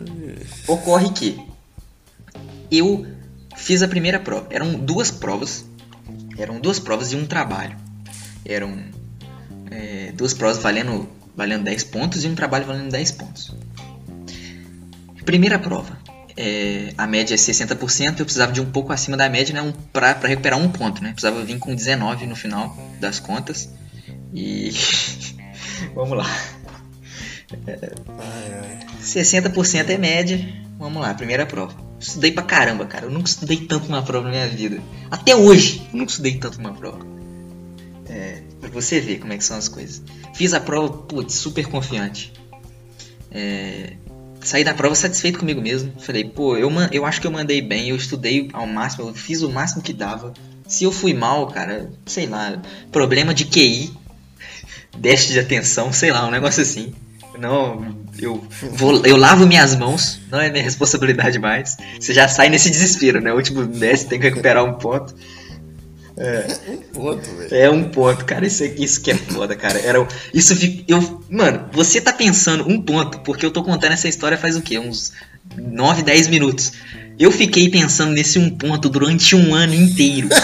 ocorre 0.66 1.10
que 1.10 1.40
eu 2.70 3.06
fiz 3.56 3.82
a 3.82 3.88
primeira 3.88 4.18
prova. 4.18 4.46
Eram 4.50 4.74
duas 4.74 5.10
provas. 5.10 5.64
Eram 6.38 6.60
duas 6.60 6.78
provas 6.78 7.12
e 7.12 7.16
um 7.16 7.26
trabalho. 7.26 7.76
Eram 8.44 8.82
é, 9.70 10.12
duas 10.12 10.34
provas 10.34 10.58
valendo, 10.58 11.08
valendo 11.36 11.64
10 11.64 11.84
pontos 11.84 12.24
e 12.24 12.28
um 12.28 12.34
trabalho 12.34 12.66
valendo 12.66 12.90
10 12.90 13.12
pontos. 13.12 13.54
Primeira 15.24 15.58
prova. 15.58 15.99
É, 16.36 16.92
a 16.96 17.06
média 17.06 17.34
é 17.34 17.36
60%, 17.36 18.18
eu 18.18 18.24
precisava 18.24 18.52
de 18.52 18.60
um 18.60 18.70
pouco 18.70 18.92
acima 18.92 19.16
da 19.16 19.28
média 19.28 19.54
né, 19.54 19.62
um, 19.62 19.72
para 19.72 20.16
recuperar 20.26 20.58
um 20.58 20.68
ponto. 20.68 21.02
Né? 21.02 21.10
Precisava 21.10 21.44
vir 21.44 21.58
com 21.58 21.74
19 21.74 22.26
no 22.26 22.36
final 22.36 22.76
das 23.00 23.18
contas. 23.20 23.70
E. 24.32 24.70
Vamos 25.94 26.16
lá. 26.16 26.26
É, 27.66 27.92
60% 29.02 29.88
é 29.88 29.98
média, 29.98 30.38
vamos 30.78 31.02
lá, 31.02 31.12
primeira 31.14 31.44
prova. 31.44 31.74
Estudei 31.98 32.30
pra 32.30 32.42
caramba, 32.42 32.86
cara. 32.86 33.06
Eu 33.06 33.10
nunca 33.10 33.28
estudei 33.28 33.58
tanto 33.66 33.88
uma 33.88 34.02
prova 34.02 34.26
na 34.26 34.30
minha 34.30 34.48
vida. 34.48 34.80
Até 35.10 35.34
hoje, 35.34 35.86
eu 35.92 35.98
nunca 35.98 36.10
estudei 36.10 36.38
tanto 36.38 36.58
uma 36.58 36.72
prova. 36.72 37.04
É, 38.08 38.42
pra 38.60 38.70
você 38.70 39.00
ver 39.00 39.18
como 39.18 39.32
é 39.32 39.36
que 39.36 39.44
são 39.44 39.56
as 39.56 39.68
coisas. 39.68 40.02
Fiz 40.34 40.54
a 40.54 40.60
prova, 40.60 40.92
putz, 40.92 41.34
super 41.34 41.66
confiante. 41.66 42.32
É, 43.30 43.94
saí 44.42 44.64
da 44.64 44.74
prova 44.74 44.94
satisfeito 44.94 45.38
comigo 45.38 45.60
mesmo. 45.60 45.92
Falei, 46.00 46.24
pô, 46.24 46.56
eu, 46.56 46.70
eu 46.92 47.04
acho 47.04 47.20
que 47.20 47.26
eu 47.26 47.30
mandei 47.30 47.60
bem, 47.60 47.88
eu 47.88 47.96
estudei 47.96 48.48
ao 48.52 48.66
máximo, 48.66 49.08
eu 49.08 49.14
fiz 49.14 49.42
o 49.42 49.50
máximo 49.50 49.82
que 49.82 49.92
dava. 49.92 50.32
Se 50.66 50.84
eu 50.84 50.92
fui 50.92 51.12
mal, 51.12 51.46
cara, 51.48 51.90
sei 52.06 52.26
lá, 52.26 52.60
problema 52.92 53.34
de 53.34 53.44
QI, 53.44 53.92
déficit 54.96 55.32
de 55.32 55.40
atenção, 55.40 55.92
sei 55.92 56.10
lá, 56.12 56.26
um 56.26 56.30
negócio 56.30 56.62
assim. 56.62 56.94
Não, 57.38 57.96
eu, 58.18 58.44
vou, 58.72 59.04
eu 59.06 59.16
lavo 59.16 59.46
minhas 59.46 59.74
mãos, 59.74 60.20
não 60.30 60.38
é 60.38 60.50
minha 60.50 60.62
responsabilidade 60.62 61.38
mais. 61.38 61.76
Você 61.98 62.12
já 62.12 62.28
sai 62.28 62.50
nesse 62.50 62.68
desespero, 62.68 63.20
né? 63.20 63.32
O 63.32 63.36
último 63.36 63.64
desce, 63.64 64.06
tem 64.06 64.20
que 64.20 64.28
recuperar 64.28 64.64
um 64.64 64.74
ponto. 64.74 65.14
É. 66.20 66.46
Um 66.68 66.76
ponto, 66.76 67.30
velho. 67.34 67.54
É 67.54 67.70
um 67.70 67.84
ponto, 67.84 68.26
cara. 68.26 68.46
Isso, 68.46 68.62
isso 68.64 69.00
que 69.00 69.10
é 69.10 69.16
foda, 69.16 69.56
cara. 69.56 69.78
Era, 69.80 70.06
isso 70.34 70.54
eu, 70.86 71.22
mano, 71.30 71.70
você 71.72 71.98
tá 71.98 72.12
pensando 72.12 72.68
um 72.68 72.80
ponto, 72.80 73.20
porque 73.20 73.46
eu 73.46 73.50
tô 73.50 73.64
contando 73.64 73.92
essa 73.92 74.06
história 74.06 74.36
faz 74.36 74.54
o 74.54 74.60
quê? 74.60 74.78
Uns 74.78 75.12
9, 75.56 76.02
10 76.02 76.28
minutos. 76.28 76.74
Eu 77.18 77.32
fiquei 77.32 77.70
pensando 77.70 78.12
nesse 78.12 78.38
um 78.38 78.50
ponto 78.50 78.90
durante 78.90 79.34
um 79.34 79.54
ano 79.54 79.74
inteiro. 79.74 80.28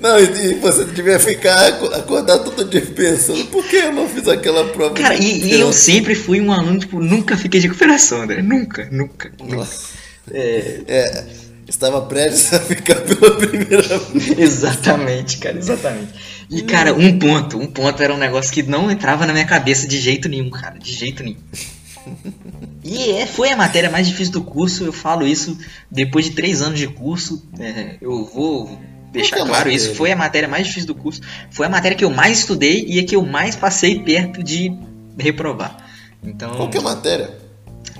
Não, 0.00 0.20
e 0.20 0.54
você 0.56 0.84
devia 0.84 1.18
ficar 1.18 1.66
acordado 1.66 2.44
todo 2.50 2.68
dia 2.68 2.82
pensando 2.82 3.42
por 3.46 3.66
que 3.66 3.76
eu 3.76 3.90
não 3.90 4.06
fiz 4.06 4.28
aquela 4.28 4.68
prova. 4.68 4.92
Cara, 4.92 5.14
e, 5.14 5.44
e, 5.44 5.58
eu 5.58 5.72
sempre 5.72 6.14
fui 6.14 6.42
um 6.42 6.52
aluno, 6.52 6.78
tipo, 6.78 7.00
nunca 7.00 7.38
fiquei 7.38 7.58
de 7.58 7.68
recuperação, 7.68 8.26
né? 8.26 8.42
Nunca, 8.42 8.86
nunca. 8.92 9.32
Nossa. 9.42 9.94
É... 10.30 10.82
é... 10.86 11.24
Estava 11.66 12.02
prestes 12.02 12.52
a 12.52 12.60
ficar 12.60 12.96
pela 12.96 13.36
primeira 13.36 13.98
vez. 14.12 14.38
exatamente, 14.38 15.38
cara, 15.38 15.56
exatamente. 15.56 16.12
E, 16.50 16.62
cara, 16.62 16.92
um 16.92 17.18
ponto, 17.18 17.58
um 17.58 17.66
ponto 17.66 18.02
era 18.02 18.12
um 18.12 18.18
negócio 18.18 18.52
que 18.52 18.62
não 18.62 18.90
entrava 18.90 19.24
na 19.26 19.32
minha 19.32 19.46
cabeça 19.46 19.88
de 19.88 19.98
jeito 19.98 20.28
nenhum, 20.28 20.50
cara, 20.50 20.78
de 20.78 20.92
jeito 20.92 21.22
nenhum. 21.22 21.38
E 22.82 23.12
é, 23.12 23.26
foi 23.26 23.50
a 23.50 23.56
matéria 23.56 23.88
mais 23.90 24.06
difícil 24.06 24.34
do 24.34 24.42
curso, 24.42 24.84
eu 24.84 24.92
falo 24.92 25.26
isso 25.26 25.56
depois 25.90 26.26
de 26.26 26.32
três 26.32 26.60
anos 26.60 26.78
de 26.78 26.86
curso. 26.86 27.42
É, 27.58 27.96
eu 28.00 28.26
vou 28.26 28.78
deixar 29.10 29.36
claro 29.36 29.50
matéria? 29.52 29.74
isso. 29.74 29.94
Foi 29.94 30.12
a 30.12 30.16
matéria 30.16 30.48
mais 30.48 30.66
difícil 30.66 30.88
do 30.88 30.94
curso. 30.94 31.22
Foi 31.50 31.64
a 31.66 31.70
matéria 31.70 31.96
que 31.96 32.04
eu 32.04 32.10
mais 32.10 32.40
estudei 32.40 32.84
e 32.86 32.98
a 32.98 33.04
que 33.06 33.16
eu 33.16 33.24
mais 33.24 33.56
passei 33.56 34.00
perto 34.00 34.42
de 34.42 34.70
reprovar. 35.18 35.78
Então, 36.22 36.54
Qual 36.56 36.68
que 36.68 36.76
é 36.76 36.80
a 36.80 36.84
matéria? 36.84 37.30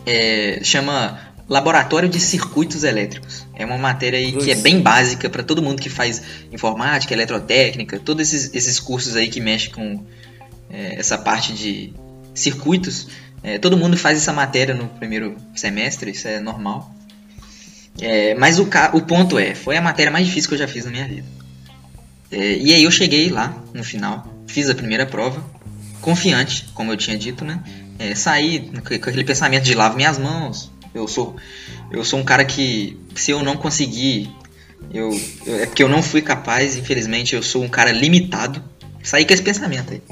É, 0.05 0.61
chama 0.63 1.19
Laboratório 1.49 2.09
de 2.09 2.19
Circuitos 2.19 2.85
Elétricos. 2.85 3.47
É 3.55 3.65
uma 3.65 3.77
matéria 3.77 4.19
aí 4.19 4.33
que 4.33 4.51
é 4.51 4.55
bem 4.55 4.81
básica 4.81 5.29
para 5.29 5.43
todo 5.43 5.63
mundo 5.63 5.81
que 5.81 5.91
faz 5.91 6.23
informática, 6.51 7.13
eletrotécnica, 7.13 7.99
todos 7.99 8.33
esses, 8.33 8.55
esses 8.55 8.81
cursos 8.81 9.17
aí 9.17 9.29
que 9.29 9.41
mexem 9.41 9.71
com 9.71 10.05
é, 10.71 10.99
essa 10.99 11.19
parte 11.19 11.53
de 11.53 11.93
circuitos. 12.35 13.09
É, 13.43 13.59
todo 13.59 13.77
mundo 13.77 13.97
faz 13.97 14.19
essa 14.19 14.33
matéria 14.33 14.75
no 14.75 14.89
primeiro 14.89 15.37
semestre, 15.55 16.11
isso 16.13 16.27
é 16.27 16.41
normal. 16.41 16.95
É, 18.01 18.35
mas 18.35 18.59
o, 18.59 18.69
o 18.95 19.01
ponto 19.03 19.39
é, 19.39 19.55
foi 19.55 19.77
a 19.77 19.83
matéria 19.83 20.11
mais 20.11 20.27
difícil 20.27 20.49
que 20.49 20.55
eu 20.55 20.59
já 20.59 20.67
fiz 20.67 20.85
na 20.85 20.91
minha 20.91 21.07
vida. 21.07 21.27
É, 22.31 22.57
e 22.57 22.73
aí 22.73 22.83
eu 22.83 22.91
cheguei 22.91 23.29
lá, 23.29 23.55
no 23.73 23.85
final, 23.85 24.27
fiz 24.47 24.69
a 24.69 24.75
primeira 24.75 25.07
prova, 25.07 25.45
confiante, 26.01 26.67
como 26.75 26.91
eu 26.91 26.97
tinha 26.97 27.17
dito, 27.17 27.45
né? 27.45 27.63
É, 27.99 28.15
saí 28.15 28.71
com 28.83 28.95
aquele 28.95 29.25
pensamento 29.25 29.63
de 29.63 29.75
lavo 29.75 29.97
minhas 29.97 30.19
mãos. 30.19 30.73
Eu 30.95 31.09
sou, 31.09 31.37
eu 31.91 32.05
sou 32.05 32.21
um 32.21 32.25
cara 32.25 32.45
que, 32.45 32.97
se 33.17 33.33
eu 33.33 33.43
não 33.43 33.57
conseguir, 33.57 34.31
eu, 34.93 35.11
eu, 35.45 35.57
é 35.57 35.67
porque 35.67 35.83
eu 35.83 35.89
não 35.89 36.03
fui 36.03 36.23
capaz, 36.23 36.77
infelizmente, 36.77 37.35
eu 37.35 37.43
sou 37.43 37.65
um 37.65 37.69
cara 37.69 37.91
limitado. 37.91 38.63
Saí 39.03 39.25
com 39.25 39.35
esse 39.35 39.43
pensamento 39.43 39.93
aí. 39.93 40.03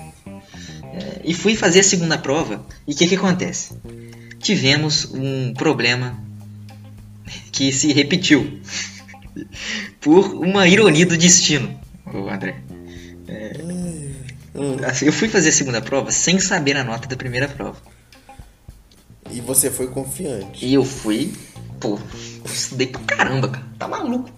É, 0.94 1.20
e 1.24 1.32
fui 1.32 1.56
fazer 1.56 1.80
a 1.80 1.84
segunda 1.84 2.18
prova, 2.18 2.66
e 2.86 2.92
o 2.92 2.96
que, 2.96 3.06
que 3.06 3.14
acontece? 3.14 3.74
Tivemos 4.38 5.08
um 5.14 5.54
problema 5.54 6.20
que 7.50 7.72
se 7.72 7.92
repetiu 7.92 8.60
por 10.00 10.34
uma 10.34 10.66
ironia 10.66 11.06
do 11.06 11.16
destino, 11.16 11.80
o 12.06 12.28
André. 12.28 12.56
É, 13.28 13.52
assim, 14.86 15.06
eu 15.06 15.12
fui 15.12 15.28
fazer 15.28 15.50
a 15.50 15.52
segunda 15.52 15.80
prova 15.80 16.10
sem 16.10 16.38
saber 16.38 16.76
a 16.76 16.84
nota 16.84 17.08
da 17.08 17.16
primeira 17.16 17.48
prova. 17.48 17.80
E 19.32 19.40
você 19.40 19.70
foi 19.70 19.86
confiante. 19.88 20.64
E 20.64 20.74
eu 20.74 20.84
fui, 20.84 21.32
pô, 21.80 21.98
eu 22.44 22.52
estudei 22.52 22.86
pra 22.86 23.00
caramba, 23.00 23.48
cara. 23.48 23.66
Tá 23.78 23.88
maluco. 23.88 24.30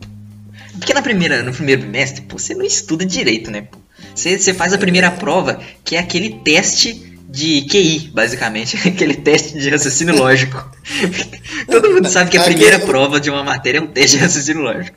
Porque 0.79 0.95
na 0.95 1.03
primeira, 1.03 1.43
no 1.43 1.53
primeiro 1.53 1.83
bimestre, 1.83 2.23
pô, 2.23 2.39
você 2.39 2.55
não 2.55 2.65
estuda 2.65 3.05
direito, 3.05 3.51
né? 3.51 3.63
Pô? 3.63 3.79
Você, 4.15 4.39
você 4.39 4.55
faz 4.55 4.73
a 4.73 4.79
primeira 4.79 5.11
prova, 5.11 5.61
que 5.85 5.97
é 5.97 5.99
aquele 5.99 6.41
teste 6.45 7.19
de 7.29 7.63
QI, 7.63 8.11
basicamente, 8.13 8.77
aquele 8.89 9.15
teste 9.15 9.59
de 9.59 9.69
raciocínio 9.69 10.17
lógico. 10.17 10.71
Todo 11.71 11.91
mundo 11.91 12.09
sabe 12.09 12.31
que 12.31 12.39
a 12.39 12.45
primeira 12.45 12.79
prova 12.79 13.21
de 13.21 13.31
uma 13.31 13.43
matéria 13.43 13.79
é 13.79 13.83
um 13.83 13.89
teste 13.89 14.17
de 14.17 14.23
raciocínio 14.23 14.63
lógico. 14.63 14.97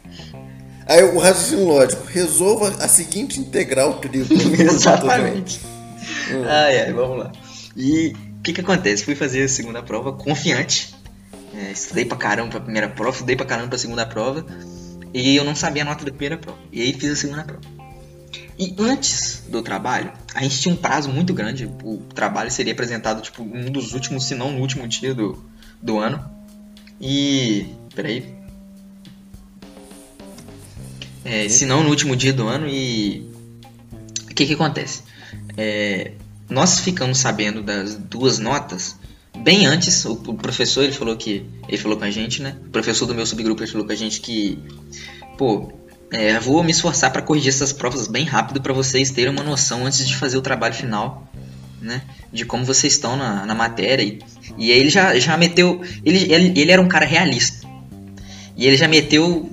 Aí 0.85 1.03
o 1.03 1.17
raciocínio 1.17 1.65
lógico, 1.65 2.05
resolva 2.05 2.69
a 2.79 2.87
seguinte 2.87 3.39
integral 3.39 3.95
tripla. 3.95 4.37
Exatamente. 4.61 5.59
Hum. 6.31 6.43
Ai, 6.47 6.81
ai, 6.81 6.93
vamos 6.93 7.17
lá. 7.19 7.31
E 7.75 8.13
o 8.39 8.41
que 8.43 8.53
que 8.53 8.61
acontece? 8.61 9.03
Fui 9.03 9.15
fazer 9.15 9.43
a 9.43 9.49
segunda 9.49 9.81
prova 9.83 10.13
confiante. 10.13 10.95
É, 11.53 11.71
estudei 11.71 12.05
pra 12.05 12.17
caramba 12.17 12.51
pra 12.51 12.59
primeira 12.59 12.89
prova, 12.89 13.11
estudei 13.11 13.35
pra 13.35 13.45
caramba 13.45 13.69
pra 13.69 13.77
segunda 13.77 14.05
prova. 14.05 14.45
E 15.13 15.35
eu 15.35 15.43
não 15.43 15.55
sabia 15.55 15.81
a 15.81 15.85
nota 15.85 16.05
da 16.05 16.11
primeira 16.11 16.37
prova. 16.37 16.59
E 16.71 16.81
aí 16.81 16.93
fiz 16.93 17.11
a 17.11 17.15
segunda 17.15 17.43
prova. 17.43 17.61
E 18.59 18.75
antes 18.79 19.43
do 19.47 19.61
trabalho, 19.61 20.11
a 20.33 20.41
gente 20.41 20.59
tinha 20.59 20.73
um 20.73 20.77
prazo 20.77 21.09
muito 21.09 21.33
grande. 21.33 21.71
O 21.83 21.97
trabalho 22.13 22.49
seria 22.49 22.73
apresentado, 22.73 23.21
tipo, 23.21 23.43
um 23.43 23.71
dos 23.71 23.93
últimos, 23.93 24.25
se 24.25 24.33
não 24.33 24.51
no 24.51 24.59
último 24.59 24.87
dia 24.87 25.13
do, 25.13 25.43
do 25.81 25.99
ano. 25.99 26.27
E. 26.99 27.67
Peraí. 27.95 28.35
É, 31.23 31.47
se 31.49 31.65
não 31.65 31.83
no 31.83 31.89
último 31.89 32.15
dia 32.15 32.33
do 32.33 32.47
ano, 32.47 32.67
e. 32.67 33.29
O 34.23 34.33
que 34.33 34.45
que 34.45 34.53
acontece? 34.53 35.03
É, 35.55 36.13
nós 36.49 36.79
ficamos 36.79 37.17
sabendo 37.17 37.61
das 37.61 37.95
duas 37.95 38.39
notas 38.39 38.95
bem 39.37 39.65
antes. 39.65 40.05
O, 40.05 40.15
professor 40.33 40.83
ele 40.83 40.93
falou 40.93 41.15
que. 41.15 41.45
Ele 41.67 41.77
falou 41.77 41.97
com 41.97 42.05
a 42.05 42.11
gente, 42.11 42.41
né? 42.41 42.55
O 42.67 42.69
professor 42.69 43.05
do 43.05 43.15
meu 43.15 43.25
subgrupo 43.25 43.61
ele 43.61 43.71
falou 43.71 43.85
com 43.85 43.93
a 43.93 43.95
gente 43.95 44.21
que. 44.21 44.57
Pô, 45.37 45.71
é, 46.11 46.39
vou 46.39 46.63
me 46.63 46.71
esforçar 46.71 47.11
para 47.11 47.21
corrigir 47.21 47.49
essas 47.49 47.73
provas 47.73 48.07
bem 48.07 48.25
rápido 48.25 48.61
para 48.61 48.73
vocês 48.73 49.11
terem 49.11 49.31
uma 49.31 49.43
noção 49.43 49.85
antes 49.85 50.07
de 50.07 50.15
fazer 50.15 50.37
o 50.37 50.41
trabalho 50.41 50.73
final, 50.73 51.29
né? 51.81 52.01
De 52.31 52.45
como 52.45 52.65
vocês 52.65 52.93
estão 52.93 53.15
na, 53.17 53.45
na 53.45 53.53
matéria. 53.53 54.03
E, 54.03 54.19
e 54.57 54.71
aí 54.71 54.79
ele 54.79 54.89
já, 54.89 55.17
já 55.19 55.37
meteu. 55.37 55.81
Ele, 56.03 56.31
ele, 56.31 56.59
ele 56.59 56.71
era 56.71 56.81
um 56.81 56.87
cara 56.87 57.05
realista. 57.05 57.67
E 58.55 58.65
ele 58.65 58.77
já 58.77 58.87
meteu 58.87 59.49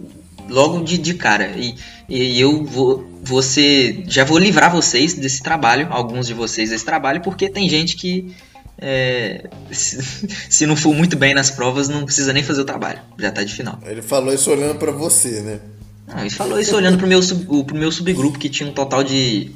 logo 0.48 0.82
de, 0.82 0.96
de 0.96 1.14
cara. 1.14 1.52
E, 1.56 1.74
e 2.08 2.40
eu 2.40 2.64
vou, 2.64 3.13
você 3.24 4.04
já 4.06 4.24
vou 4.24 4.38
livrar 4.38 4.70
vocês 4.70 5.14
desse 5.14 5.42
trabalho, 5.42 5.88
alguns 5.90 6.26
de 6.26 6.34
vocês 6.34 6.70
desse 6.70 6.84
trabalho, 6.84 7.20
porque 7.22 7.48
tem 7.48 7.68
gente 7.68 7.96
que 7.96 8.34
é, 8.78 9.48
se, 9.70 9.98
se, 10.50 10.66
não 10.66 10.76
for 10.76 10.94
muito 10.94 11.16
bem 11.16 11.34
nas 11.34 11.50
provas 11.50 11.88
não 11.88 12.04
precisa 12.04 12.32
nem 12.32 12.42
fazer 12.42 12.60
o 12.60 12.64
trabalho, 12.64 13.00
já 13.18 13.30
tá 13.30 13.42
de 13.42 13.54
final. 13.54 13.78
Ele 13.84 14.02
falou 14.02 14.32
isso 14.32 14.50
olhando 14.50 14.78
para 14.78 14.92
você, 14.92 15.40
né? 15.40 15.60
Não, 16.06 16.20
ele 16.20 16.30
falou 16.30 16.60
isso 16.60 16.76
olhando 16.76 16.98
pro 16.98 17.06
meu, 17.06 17.22
sub, 17.22 17.64
pro 17.64 17.76
meu 17.76 17.90
subgrupo, 17.90 18.38
que 18.38 18.50
tinha 18.50 18.68
um 18.68 18.72
total 18.72 19.02
de. 19.02 19.50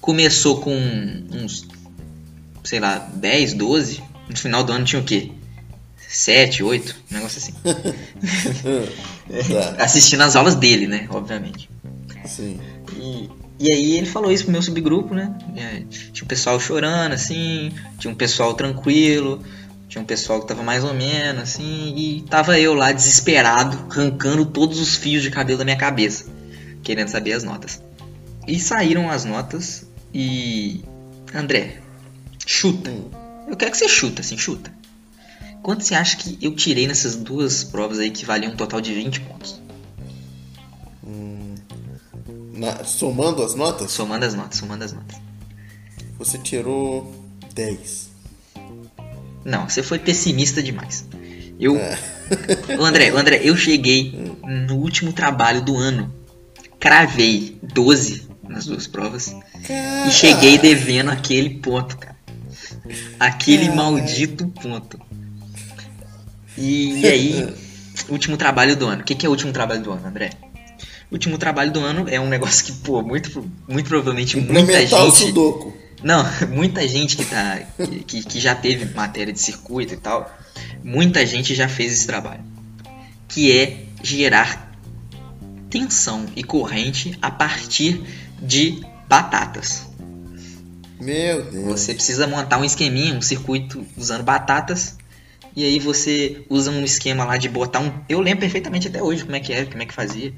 Começou 0.00 0.60
com 0.60 0.74
uns. 1.32 1.66
Sei 2.62 2.78
lá, 2.80 2.98
10, 3.14 3.54
12. 3.54 4.02
No 4.28 4.36
final 4.36 4.62
do 4.62 4.72
ano 4.72 4.84
tinha 4.84 5.00
o 5.00 5.04
quê? 5.04 5.30
7, 6.06 6.62
8, 6.62 6.96
um 7.10 7.14
negócio 7.14 7.38
assim. 7.38 7.54
tá. 7.62 7.74
Assistindo 9.82 10.20
as 10.20 10.36
aulas 10.36 10.54
dele, 10.54 10.86
né? 10.86 11.06
Obviamente. 11.10 11.68
Sim. 12.26 12.60
E, 12.96 13.30
e 13.58 13.72
aí 13.72 13.96
ele 13.96 14.06
falou 14.06 14.32
isso 14.32 14.44
pro 14.44 14.52
meu 14.52 14.62
subgrupo, 14.62 15.14
né? 15.14 15.36
É, 15.56 15.82
tinha 16.12 16.24
um 16.24 16.28
pessoal 16.28 16.58
chorando, 16.58 17.12
assim, 17.12 17.72
tinha 17.98 18.12
um 18.12 18.16
pessoal 18.16 18.54
tranquilo. 18.54 19.42
Tinha 19.88 20.02
um 20.02 20.04
pessoal 20.04 20.40
que 20.40 20.48
tava 20.48 20.62
mais 20.62 20.82
ou 20.82 20.92
menos, 20.92 21.42
assim, 21.42 21.94
e 21.96 22.22
tava 22.22 22.58
eu 22.58 22.74
lá 22.74 22.90
desesperado, 22.90 23.86
arrancando 23.90 24.44
todos 24.44 24.80
os 24.80 24.96
fios 24.96 25.22
de 25.22 25.30
cabelo 25.30 25.58
da 25.58 25.64
minha 25.64 25.76
cabeça, 25.76 26.26
querendo 26.82 27.08
saber 27.08 27.32
as 27.32 27.44
notas. 27.44 27.80
E 28.46 28.58
saíram 28.58 29.08
as 29.08 29.24
notas 29.24 29.86
e. 30.12 30.82
André, 31.32 31.80
chuta. 32.44 32.90
Eu 33.46 33.56
quero 33.56 33.70
que 33.70 33.76
você 33.76 33.88
chuta, 33.88 34.20
assim, 34.20 34.36
chuta. 34.36 34.72
Quanto 35.62 35.84
você 35.84 35.94
acha 35.94 36.16
que 36.16 36.38
eu 36.42 36.54
tirei 36.54 36.86
nessas 36.86 37.16
duas 37.16 37.64
provas 37.64 37.98
aí 37.98 38.10
que 38.10 38.24
valiam 38.24 38.52
um 38.52 38.56
total 38.56 38.80
de 38.80 38.92
20 38.92 39.20
pontos? 39.20 39.62
Na, 42.64 42.84
somando 42.84 43.42
as 43.42 43.54
notas? 43.54 43.92
Somando 43.92 44.24
as 44.24 44.34
notas, 44.34 44.58
somando 44.58 44.84
as 44.84 44.92
notas. 44.92 45.16
Você 46.18 46.38
tirou 46.38 47.12
10. 47.54 48.10
Não, 49.44 49.68
você 49.68 49.82
foi 49.82 49.98
pessimista 49.98 50.62
demais. 50.62 51.06
Eu. 51.60 51.76
É. 51.76 51.98
André, 52.80 53.10
André, 53.14 53.40
eu 53.42 53.56
cheguei 53.56 54.34
no 54.42 54.76
último 54.76 55.12
trabalho 55.12 55.62
do 55.62 55.76
ano. 55.76 56.12
Cravei 56.80 57.58
12 57.62 58.28
nas 58.48 58.66
duas 58.66 58.86
provas. 58.86 59.34
E 60.06 60.10
cheguei 60.10 60.58
devendo 60.58 61.10
aquele 61.10 61.50
ponto, 61.50 61.96
cara. 61.96 62.16
Aquele 63.18 63.70
maldito 63.70 64.46
ponto. 64.48 65.00
E, 66.56 67.00
e 67.00 67.06
aí, 67.06 67.54
último 68.08 68.36
trabalho 68.36 68.76
do 68.76 68.86
ano. 68.86 69.02
O 69.02 69.04
que, 69.04 69.14
que 69.14 69.26
é 69.26 69.28
o 69.28 69.32
último 69.32 69.52
trabalho 69.52 69.82
do 69.82 69.92
ano, 69.92 70.06
André? 70.06 70.30
O 71.14 71.16
último 71.16 71.38
trabalho 71.38 71.70
do 71.70 71.78
ano 71.78 72.08
é 72.08 72.18
um 72.18 72.28
negócio 72.28 72.64
que, 72.64 72.72
pô, 72.72 73.00
muito, 73.00 73.48
muito 73.68 73.88
provavelmente 73.88 74.36
muita 74.36 74.84
gente. 74.84 75.16
Sudoku. 75.16 75.72
Não, 76.02 76.24
muita 76.50 76.88
gente 76.88 77.16
que, 77.16 77.24
tá, 77.24 77.60
que, 78.04 78.24
que 78.24 78.40
já 78.40 78.52
teve 78.52 78.92
matéria 78.92 79.32
de 79.32 79.38
circuito 79.38 79.94
e 79.94 79.96
tal, 79.96 80.28
muita 80.82 81.24
gente 81.24 81.54
já 81.54 81.68
fez 81.68 81.92
esse 81.92 82.04
trabalho. 82.04 82.42
Que 83.28 83.56
é 83.56 83.84
gerar 84.02 84.76
tensão 85.70 86.26
e 86.34 86.42
corrente 86.42 87.16
a 87.22 87.30
partir 87.30 88.02
de 88.42 88.84
batatas. 89.08 89.86
Meu 91.00 91.44
Deus. 91.44 91.64
Você 91.66 91.94
precisa 91.94 92.26
montar 92.26 92.58
um 92.58 92.64
esqueminha, 92.64 93.14
um 93.14 93.22
circuito 93.22 93.86
usando 93.96 94.24
batatas. 94.24 94.96
E 95.54 95.64
aí 95.64 95.78
você 95.78 96.44
usa 96.50 96.72
um 96.72 96.82
esquema 96.82 97.24
lá 97.24 97.36
de 97.36 97.48
botar 97.48 97.78
um. 97.78 97.92
Eu 98.08 98.20
lembro 98.20 98.40
perfeitamente 98.40 98.88
até 98.88 99.00
hoje 99.00 99.22
como 99.22 99.36
é 99.36 99.38
que 99.38 99.52
era, 99.52 99.64
como 99.64 99.80
é 99.80 99.86
que 99.86 99.94
fazia. 99.94 100.34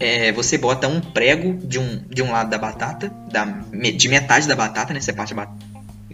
É, 0.00 0.32
você 0.32 0.56
bota 0.56 0.88
um 0.88 1.00
prego 1.00 1.54
de 1.66 1.78
um, 1.78 2.02
de 2.08 2.22
um 2.22 2.32
lado 2.32 2.48
da 2.48 2.58
batata, 2.58 3.12
da, 3.30 3.44
de 3.44 4.08
metade 4.08 4.48
da 4.48 4.56
batata, 4.56 4.94
né? 4.94 5.00
Você 5.00 5.12
parte 5.12 5.34
a 5.34 5.48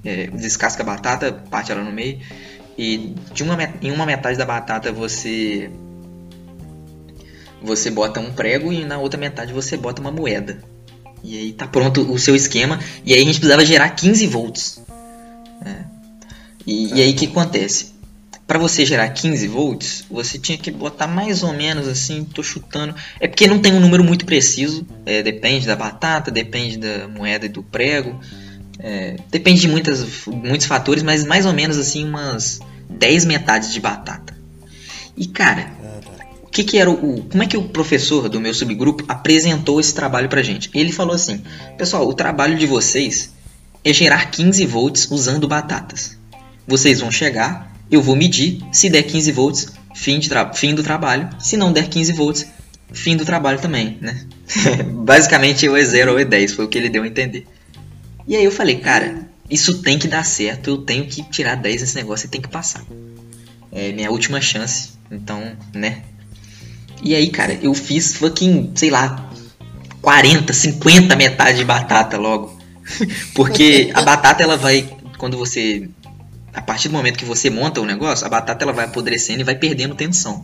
é, 0.05 0.27
descasca 0.27 0.83
a 0.83 0.87
batata, 0.87 1.33
parte 1.33 1.71
ela 1.71 1.83
no 1.83 1.93
meio. 1.93 2.21
E 2.77 3.15
de 3.33 3.43
uma, 3.43 3.57
em 3.81 3.91
uma 3.91 4.05
metade 4.05 4.37
da 4.37 4.45
batata 4.45 4.93
você 4.93 5.71
você 7.63 7.91
bota 7.91 8.21
um 8.21 8.33
prego 8.33 8.73
e 8.73 8.85
na 8.85 8.99
outra 8.99 9.19
metade 9.19 9.53
você 9.53 9.77
bota 9.77 10.01
uma 10.01 10.11
moeda. 10.11 10.63
E 11.23 11.39
aí 11.39 11.53
tá 11.53 11.67
pronto 11.67 12.01
o 12.13 12.19
seu 12.19 12.37
esquema. 12.37 12.79
E 13.05 13.13
aí 13.13 13.21
a 13.21 13.25
gente 13.25 13.39
precisava 13.39 13.65
gerar 13.65 13.91
15 13.91 14.27
volts. 14.27 14.83
É. 15.65 15.85
E, 16.67 16.95
e, 16.95 17.03
aí 17.03 17.13
o 17.13 17.17
que 17.17 17.27
acontece? 17.27 17.96
Para 18.47 18.59
você 18.59 18.87
gerar 18.87 19.09
15 19.09 19.49
volts, 19.49 20.05
você 20.11 20.39
tinha 20.39 20.57
que 20.57 20.71
botar 20.71 21.07
mais 21.07 21.43
ou 21.43 21.53
menos 21.53 21.89
assim, 21.89 22.25
tô 22.25 22.43
chutando. 22.43 22.95
É 23.19 23.27
porque 23.27 23.47
não 23.47 23.59
tem 23.59 23.73
um 23.73 23.81
número 23.81 24.05
muito 24.05 24.25
preciso. 24.25 24.87
É, 25.05 25.23
depende 25.23 25.67
da 25.67 25.75
batata, 25.75 26.31
depende 26.31 26.79
da 26.79 27.09
moeda 27.09 27.47
e 27.47 27.49
do 27.49 27.63
prego. 27.63 28.21
É, 28.79 29.17
depende 29.31 29.63
de 29.63 29.69
muitas, 29.69 30.27
muitos 30.27 30.67
fatores, 30.67 31.03
mas 31.03 31.25
mais 31.25 31.45
ou 31.45 31.53
menos 31.53 31.77
assim 31.77 32.05
umas 32.05 32.61
10 32.89 33.25
metades 33.25 33.73
de 33.73 33.81
batata. 33.81 34.37
E 35.17 35.27
cara, 35.27 35.73
que, 36.57 36.65
que 36.65 36.79
era 36.79 36.91
o. 36.91 37.23
Como 37.25 37.43
é 37.43 37.47
que 37.47 37.57
o 37.57 37.69
professor 37.69 38.31
do 38.31 38.41
meu 38.41 38.55
subgrupo 38.55 39.05
apresentou 39.09 39.79
esse 39.79 39.93
trabalho 39.93 40.29
pra 40.29 40.43
gente? 40.43 40.71
Ele 40.73 40.91
falou 40.91 41.15
assim: 41.15 41.43
Pessoal, 41.77 42.09
o 42.09 42.15
trabalho 42.15 42.57
de 42.57 42.65
vocês 42.65 43.35
é 43.85 43.93
gerar 43.93 44.31
15 44.31 44.65
volts 44.65 45.07
usando 45.11 45.47
batatas. 45.47 46.17
Vocês 46.67 47.01
vão 47.01 47.11
chegar, 47.11 47.76
eu 47.91 48.03
vou 48.03 48.17
medir, 48.17 48.61
se 48.73 48.91
der 48.91 49.03
15 49.03 49.33
volts, 49.33 49.73
fim, 49.95 50.19
de 50.19 50.29
fim 50.55 50.75
do 50.75 50.83
trabalho. 50.83 51.29
Se 51.39 51.57
não 51.57 51.73
der 51.73 51.89
15 51.89 52.13
volts, 52.13 52.47
fim 52.93 53.17
do 53.17 53.25
trabalho 53.25 53.61
também, 53.61 53.99
né? 54.01 54.27
Basicamente 55.05 55.69
ou 55.69 55.77
é 55.77 55.85
0 55.85 56.13
ou 56.13 56.19
é 56.19 56.25
10, 56.25 56.53
foi 56.53 56.65
o 56.65 56.69
que 56.69 56.79
ele 56.79 56.89
deu 56.89 57.03
a 57.03 57.07
entender. 57.07 57.47
E 58.27 58.37
aí 58.37 58.45
eu 58.45 58.51
falei, 58.51 58.77
cara, 58.77 59.29
isso 59.49 59.83
tem 59.83 59.99
que 59.99 60.09
dar 60.09 60.25
certo, 60.25 60.69
eu 60.69 60.79
tenho 60.79 61.07
que 61.07 61.23
tirar 61.23 61.55
10 61.55 61.81
nesse 61.81 61.95
negócio 61.97 62.27
e 62.27 62.31
tem 62.31 62.41
que 62.41 62.49
passar. 62.49 62.85
É 63.73 63.93
minha 63.93 64.11
última 64.11 64.41
chance, 64.41 64.91
então, 65.11 65.53
né? 65.73 66.03
E 67.03 67.15
aí, 67.15 67.29
cara, 67.29 67.59
eu 67.63 67.75
fiz 67.75 68.15
fucking, 68.15 68.73
sei 68.75 68.91
lá, 68.91 69.31
40, 70.01 70.53
50 70.53 71.15
metade 71.15 71.59
de 71.59 71.65
batata 71.65 72.17
logo. 72.17 72.59
Porque 73.35 73.91
a 73.95 74.03
batata 74.03 74.43
ela 74.43 74.57
vai 74.57 74.89
quando 75.19 75.37
você 75.37 75.89
a 76.57 76.63
partir 76.63 76.89
do 76.89 76.95
momento 76.95 77.19
que 77.19 77.25
você 77.25 77.51
monta 77.51 77.83
o 77.83 77.85
negócio, 77.85 78.27
a 78.27 78.31
batata 78.31 78.65
ela 78.65 78.73
vai 78.73 78.87
apodrecendo 78.87 79.43
e 79.43 79.45
vai 79.45 79.55
perdendo 79.55 79.95
tensão. 79.95 80.43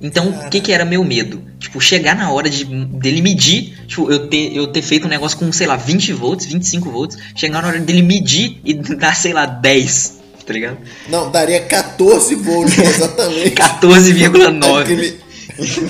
Então, 0.00 0.28
o 0.28 0.50
que, 0.50 0.60
que 0.60 0.72
era 0.72 0.84
meu 0.84 1.02
medo? 1.02 1.42
Tipo, 1.58 1.80
chegar 1.80 2.14
na 2.14 2.30
hora 2.30 2.50
de, 2.50 2.66
dele 2.66 3.22
medir, 3.22 3.74
tipo, 3.86 4.12
eu 4.12 4.28
ter, 4.28 4.54
eu 4.54 4.66
ter 4.66 4.82
feito 4.82 5.06
um 5.06 5.08
negócio 5.08 5.38
com, 5.38 5.50
sei 5.50 5.66
lá, 5.66 5.74
20 5.74 6.12
volts, 6.12 6.44
25 6.44 6.90
volts, 6.90 7.16
chegar 7.34 7.62
na 7.62 7.68
hora 7.68 7.78
dele 7.80 8.02
medir 8.02 8.60
e 8.62 8.74
dar, 8.94 9.16
sei 9.16 9.32
lá, 9.32 9.46
10, 9.46 10.20
tá 10.46 10.52
ligado? 10.52 10.76
Não, 11.08 11.30
daria 11.30 11.62
14 11.62 12.34
volts, 12.34 12.76
exatamente. 12.78 13.52
14,9. 13.52 14.82
Aquele, 14.82 15.20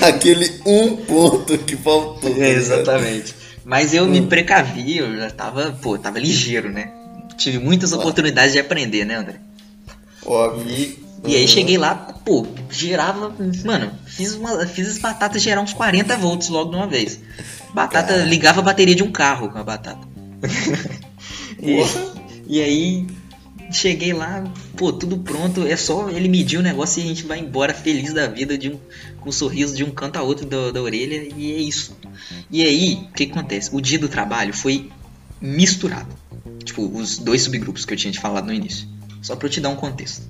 Aquele 0.03 0.61
um 0.65 0.97
ponto 0.99 1.59
que 1.59 1.75
faltou. 1.75 2.31
É, 2.41 2.51
exatamente. 2.51 3.35
Mas 3.65 3.93
eu 3.93 4.05
hum. 4.05 4.09
me 4.09 4.23
precavi, 4.23 4.99
eu 4.99 5.17
já 5.17 5.31
tava, 5.31 5.77
pô, 5.83 5.99
tava 5.99 6.21
ligeiro, 6.21 6.71
né? 6.71 6.93
Tive 7.37 7.59
muitas 7.59 7.93
oportunidades 7.93 8.53
de 8.53 8.59
aprender, 8.59 9.05
né, 9.05 9.17
André? 9.17 9.41
Óbvio. 10.25 10.71
E, 10.71 10.99
e 11.27 11.37
aí 11.37 11.47
cheguei 11.47 11.79
lá, 11.79 11.95
pô, 11.95 12.47
gerava. 12.71 13.35
Mano, 13.65 13.93
fiz, 14.07 14.35
uma, 14.35 14.67
fiz 14.67 14.89
as 14.89 14.99
batatas 14.99 15.43
gerar 15.43 15.61
uns 15.61 15.73
40 15.73 16.17
volts 16.17 16.49
logo 16.49 16.71
de 16.71 16.77
uma 16.77 16.87
vez. 16.87 17.21
Batata, 17.75 18.15
Cara. 18.15 18.25
ligava 18.25 18.61
a 18.61 18.65
bateria 18.65 18.95
de 18.95 19.03
um 19.03 19.13
carro 19.13 19.51
com 19.51 19.59
a 19.59 19.65
batata. 19.65 20.07
e, 21.61 21.83
e 22.47 22.63
aí 22.63 23.07
Cheguei 23.71 24.13
lá, 24.13 24.45
pô, 24.77 24.93
tudo 24.93 25.19
pronto. 25.19 25.67
É 25.67 25.77
só 25.77 26.09
ele 26.09 26.29
medir 26.29 26.59
o 26.59 26.63
negócio 26.63 27.01
e 27.01 27.05
a 27.05 27.07
gente 27.09 27.25
vai 27.25 27.39
embora 27.41 27.75
feliz 27.75 28.13
da 28.13 28.27
vida, 28.27 28.57
de 28.57 28.71
um, 28.71 28.79
com 29.21 29.29
um 29.29 29.33
sorriso 29.33 29.75
de 29.75 29.83
um 29.83 29.91
canto 29.91 30.19
a 30.19 30.23
outro 30.23 30.47
da, 30.47 30.71
da 30.71 30.81
orelha, 30.81 31.29
e 31.37 31.53
é 31.53 31.59
isso. 31.59 31.97
E 32.51 32.63
aí, 32.63 33.07
o 33.11 33.13
que, 33.13 33.27
que 33.27 33.33
acontece? 33.33 33.71
O 33.73 33.81
dia 33.81 33.99
do 33.99 34.09
trabalho 34.09 34.55
foi 34.55 34.91
misturado. 35.41 36.15
Tipo, 36.65 36.87
os 36.87 37.19
dois 37.19 37.43
subgrupos 37.43 37.85
que 37.85 37.93
eu 37.93 37.97
tinha 37.97 38.13
te 38.13 38.21
falado 38.21 38.47
no 38.47 38.53
início. 38.53 38.89
Só 39.23 39.37
pra 39.37 39.47
eu 39.47 39.51
te 39.51 39.61
dar 39.61 39.69
um 39.69 39.77
contexto. 39.77 40.23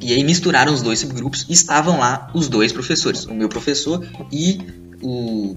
E 0.00 0.12
aí 0.12 0.22
misturaram 0.22 0.72
os 0.72 0.82
dois 0.82 1.00
subgrupos 1.00 1.44
e 1.48 1.52
estavam 1.52 1.98
lá 1.98 2.30
os 2.34 2.48
dois 2.48 2.72
professores. 2.72 3.24
O 3.24 3.34
meu 3.34 3.48
professor 3.48 4.06
e 4.32 4.58
o. 5.02 5.56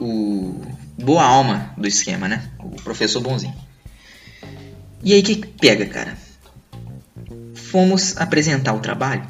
O. 0.00 0.60
Boa 0.98 1.24
alma 1.24 1.74
do 1.76 1.88
esquema, 1.88 2.28
né? 2.28 2.50
O 2.58 2.76
professor 2.82 3.20
bonzinho. 3.20 3.54
E 5.02 5.12
aí 5.12 5.20
o 5.20 5.24
que 5.24 5.36
pega, 5.36 5.86
cara? 5.86 6.16
Fomos 7.54 8.16
apresentar 8.16 8.72
o 8.74 8.80
trabalho. 8.80 9.26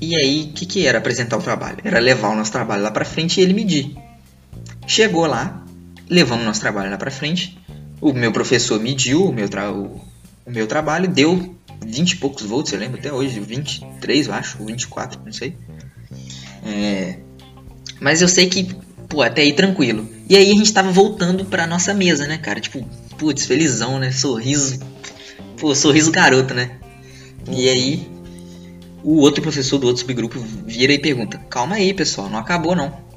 E 0.00 0.14
aí, 0.14 0.50
o 0.50 0.52
que, 0.52 0.64
que 0.64 0.86
era 0.86 0.98
apresentar 0.98 1.36
o 1.36 1.42
trabalho? 1.42 1.78
Era 1.82 1.98
levar 1.98 2.28
o 2.28 2.36
nosso 2.36 2.52
trabalho 2.52 2.82
lá 2.82 2.90
pra 2.90 3.04
frente 3.04 3.40
e 3.40 3.42
ele 3.42 3.52
medir. 3.52 3.96
Chegou 4.86 5.26
lá, 5.26 5.64
levamos 6.08 6.44
o 6.44 6.46
nosso 6.46 6.60
trabalho 6.60 6.90
lá 6.90 6.96
pra 6.96 7.10
frente. 7.10 7.58
O 8.00 8.12
meu 8.12 8.32
professor 8.32 8.80
mediu 8.80 9.24
o 9.24 9.32
meu, 9.32 9.48
tra 9.48 9.72
o, 9.72 10.00
o 10.46 10.50
meu 10.50 10.66
trabalho, 10.66 11.08
deu 11.08 11.54
20 11.84 12.12
e 12.12 12.16
poucos 12.16 12.44
volts, 12.44 12.72
eu 12.72 12.78
lembro 12.78 12.98
até 12.98 13.12
hoje, 13.12 13.40
23 13.40 14.26
eu 14.26 14.34
acho, 14.34 14.64
24, 14.64 15.20
não 15.24 15.32
sei. 15.32 15.56
É, 16.64 17.18
mas 18.00 18.22
eu 18.22 18.28
sei 18.28 18.48
que, 18.48 18.74
pô, 19.08 19.22
até 19.22 19.42
aí 19.42 19.52
tranquilo. 19.52 20.08
E 20.28 20.36
aí 20.36 20.50
a 20.50 20.54
gente 20.54 20.72
tava 20.72 20.90
voltando 20.90 21.44
pra 21.44 21.66
nossa 21.66 21.94
mesa, 21.94 22.26
né, 22.26 22.38
cara? 22.38 22.60
Tipo, 22.60 22.84
putz, 23.16 23.46
felizão, 23.46 23.98
né? 23.98 24.10
Sorriso. 24.10 24.78
Pô, 25.58 25.74
sorriso 25.74 26.10
garoto, 26.10 26.54
né? 26.54 26.78
E 27.50 27.68
aí, 27.68 28.08
o 29.02 29.16
outro 29.16 29.42
professor 29.42 29.78
do 29.78 29.86
outro 29.86 30.00
subgrupo 30.00 30.38
vira 30.38 30.92
e 30.92 30.98
pergunta: 30.98 31.38
Calma 31.50 31.76
aí, 31.76 31.94
pessoal, 31.94 32.28
não 32.28 32.38
acabou 32.38 32.76
não. 32.76 33.08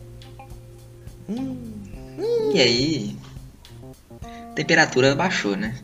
E 2.54 2.60
aí, 2.60 3.18
a 4.24 4.54
temperatura 4.54 5.16
baixou, 5.16 5.56
né? 5.56 5.76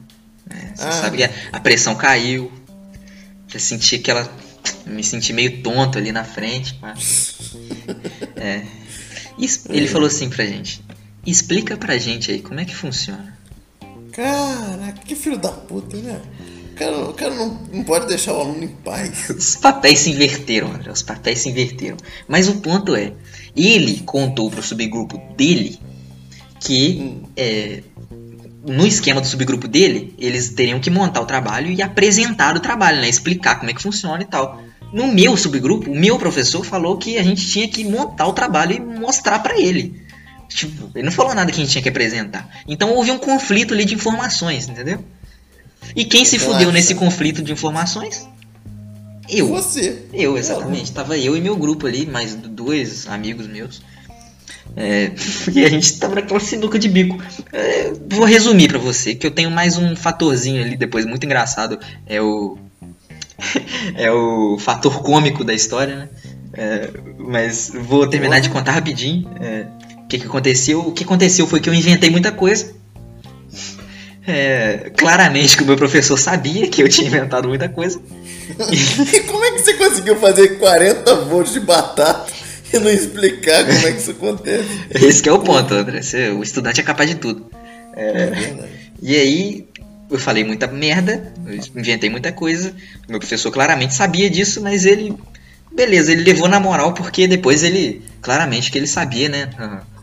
É, 0.50 0.76
você 0.76 0.86
ah. 0.86 0.92
sabe 0.92 1.18
que 1.18 1.24
a, 1.24 1.32
a, 1.54 1.60
pressão 1.60 1.96
caiu. 1.96 2.52
Eu 3.54 3.60
senti 3.60 3.96
aquela. 3.96 4.30
Me 4.86 5.04
senti 5.04 5.32
meio 5.32 5.62
tonto 5.62 5.98
ali 5.98 6.12
na 6.12 6.24
frente. 6.24 6.78
Mas... 6.82 7.36
É. 8.36 8.64
Ele 9.70 9.88
falou 9.88 10.08
assim 10.08 10.30
pra 10.30 10.46
gente: 10.46 10.84
Explica 11.26 11.76
pra 11.76 11.98
gente 11.98 12.32
aí 12.32 12.42
como 12.42 12.60
é 12.60 12.66
que 12.66 12.76
funciona. 12.76 13.38
Caraca, 14.12 15.02
que 15.06 15.16
filho 15.16 15.38
da 15.38 15.52
puta, 15.52 15.98
né? 15.98 16.22
O 16.72 16.76
cara, 16.76 17.10
o 17.10 17.14
cara 17.14 17.36
não, 17.36 17.50
não 17.72 17.84
pode 17.84 18.08
deixar 18.08 18.34
o 18.34 18.40
aluno 18.40 18.64
em 18.64 18.68
paz. 18.68 19.30
Os 19.36 19.56
papéis 19.56 20.00
se 20.00 20.12
inverteram, 20.12 20.72
André. 20.72 20.92
Os 20.92 21.02
papéis 21.02 21.40
se 21.40 21.50
inverteram. 21.50 21.98
Mas 22.28 22.48
o 22.48 22.58
ponto 22.58 22.96
é, 22.96 23.14
ele 23.56 24.02
contou 24.06 24.50
pro 24.50 24.62
subgrupo 24.62 25.18
dele 25.36 25.80
que 26.60 27.22
é, 27.36 27.82
no 28.66 28.86
esquema 28.86 29.22
do 29.22 29.28
subgrupo 29.28 29.68
dele, 29.68 30.14
eles 30.18 30.50
teriam 30.50 30.80
que 30.80 30.90
montar 30.90 31.22
o 31.22 31.26
trabalho 31.26 31.72
e 31.72 31.82
apresentar 31.82 32.56
o 32.56 32.60
trabalho, 32.60 33.00
né? 33.00 33.08
Explicar 33.08 33.56
como 33.56 33.70
é 33.70 33.74
que 33.74 33.82
funciona 33.82 34.22
e 34.22 34.26
tal. 34.26 34.62
No 34.92 35.08
meu 35.08 35.36
subgrupo, 35.36 35.92
o 35.92 35.96
meu 35.96 36.18
professor 36.18 36.64
falou 36.64 36.98
que 36.98 37.18
a 37.18 37.24
gente 37.24 37.46
tinha 37.48 37.68
que 37.68 37.84
montar 37.84 38.28
o 38.28 38.34
trabalho 38.34 38.74
e 38.74 38.80
mostrar 38.80 39.40
para 39.40 39.60
ele. 39.60 40.02
Tipo, 40.50 40.92
ele 40.96 41.06
não 41.06 41.12
falou 41.12 41.36
nada 41.36 41.52
que 41.52 41.60
a 41.60 41.64
gente 41.64 41.72
tinha 41.72 41.82
que 41.82 41.90
apresentar. 41.90 42.48
Então 42.68 42.94
houve 42.94 43.12
um 43.12 43.18
conflito 43.18 43.74
ali 43.74 43.86
de 43.86 43.96
informações, 43.96 44.68
entendeu? 44.68 45.04
E 45.96 46.06
quem 46.06 46.26
se 46.26 46.40
fudeu 46.40 46.72
nesse 46.72 46.96
conflito 46.96 47.42
de 47.42 47.52
informações? 47.52 48.28
Eu. 49.30 49.48
Você. 49.50 50.06
Eu, 50.14 50.38
exatamente. 50.38 50.92
Tava 50.92 51.18
eu 51.18 51.36
e 51.36 51.42
meu 51.42 51.56
grupo 51.56 51.86
ali, 51.86 52.06
mais 52.06 52.34
dois 52.34 53.08
amigos 53.08 53.48
meus. 53.48 53.82
É, 54.76 55.12
e 55.54 55.66
a 55.66 55.70
gente 55.70 55.98
tava 55.98 56.16
naquela 56.16 56.40
sinuca 56.40 56.78
de 56.78 56.88
bico. 56.88 57.18
É, 57.52 57.92
vou 58.10 58.26
resumir 58.26 58.68
para 58.68 58.78
você, 58.78 59.16
que 59.16 59.26
eu 59.26 59.32
tenho 59.32 59.50
mais 59.50 59.78
um 59.78 59.96
fatorzinho 59.96 60.62
ali 60.62 60.78
depois, 60.78 61.06
muito 61.06 61.26
engraçado. 61.26 61.80
É 62.06 62.22
o. 62.22 62.58
é 63.96 64.12
o 64.12 64.58
fator 64.60 65.02
cômico 65.02 65.44
da 65.44 65.54
história, 65.54 65.96
né? 65.96 66.10
É, 66.54 66.90
mas 67.18 67.72
vou 67.74 68.08
terminar 68.08 68.40
de 68.40 68.50
contar 68.50 68.72
rapidinho. 68.72 69.30
É, 69.40 69.68
o 70.04 70.08
que, 70.08 70.20
que 70.20 70.26
aconteceu? 70.26 70.80
O 70.80 70.92
que 70.92 71.04
aconteceu 71.04 71.46
foi 71.48 71.60
que 71.60 71.70
eu 71.70 71.74
inventei 71.74 72.10
muita 72.10 72.32
coisa. 72.32 72.76
É, 74.26 74.92
claramente 74.98 75.56
que 75.56 75.64
o 75.64 75.66
meu 75.66 75.78
professor 75.78 76.18
sabia 76.18 76.68
que 76.68 76.84
eu 76.84 76.90
tinha 76.90 77.08
inventado 77.08 77.48
muita 77.48 77.70
coisa. 77.70 78.00
E 79.14 79.20
como 79.22 79.44
é 79.44 79.52
que 79.52 79.60
você 79.60 79.74
conseguiu 79.74 80.16
fazer 80.16 80.58
40 80.58 81.16
volts 81.26 81.52
de 81.52 81.60
batata 81.60 82.32
e 82.74 82.80
não 82.80 82.90
explicar 82.90 83.66
como 83.66 83.88
é 83.88 83.92
que 83.92 84.00
isso 84.00 84.12
acontece? 84.12 84.68
Esse 84.94 85.28
é 85.28 85.32
o 85.32 85.40
ponto, 85.40 85.74
André. 85.74 86.02
O 86.38 86.44
estudante 86.44 86.82
é 86.82 86.84
capaz 86.84 87.10
de 87.10 87.16
tudo. 87.16 87.50
É, 87.96 88.08
é 88.10 88.70
e 89.02 89.16
aí, 89.16 89.68
eu 90.10 90.20
falei 90.20 90.44
muita 90.44 90.68
merda, 90.68 91.34
inventei 91.76 92.10
muita 92.10 92.32
coisa. 92.32 92.74
O 93.08 93.12
meu 93.12 93.20
professor 93.20 93.52
claramente 93.52 93.94
sabia 93.94 94.30
disso, 94.30 94.62
mas 94.62 94.86
ele. 94.86 95.16
Beleza, 95.74 96.12
ele 96.12 96.24
levou 96.24 96.48
na 96.48 96.60
moral 96.60 96.94
porque 96.94 97.28
depois 97.28 97.64
ele. 97.64 98.02
Claramente 98.22 98.72
que 98.72 98.78
ele 98.78 98.88
sabia, 98.88 99.30
né? 99.30 99.50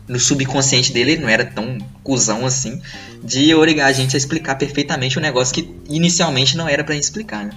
No 0.07 0.19
subconsciente 0.19 0.93
dele 0.93 1.13
ele 1.13 1.21
não 1.21 1.29
era 1.29 1.43
tão 1.43 1.77
cuzão 2.03 2.45
assim 2.45 2.79
de 3.23 3.53
obrigar 3.55 3.89
a 3.89 3.91
gente 3.91 4.15
a 4.15 4.19
explicar 4.19 4.55
perfeitamente 4.55 5.17
o 5.17 5.19
um 5.19 5.23
negócio 5.23 5.53
que 5.53 5.67
inicialmente 5.89 6.55
não 6.55 6.69
era 6.69 6.83
para 6.83 6.95
explicar, 6.95 7.45
né? 7.45 7.51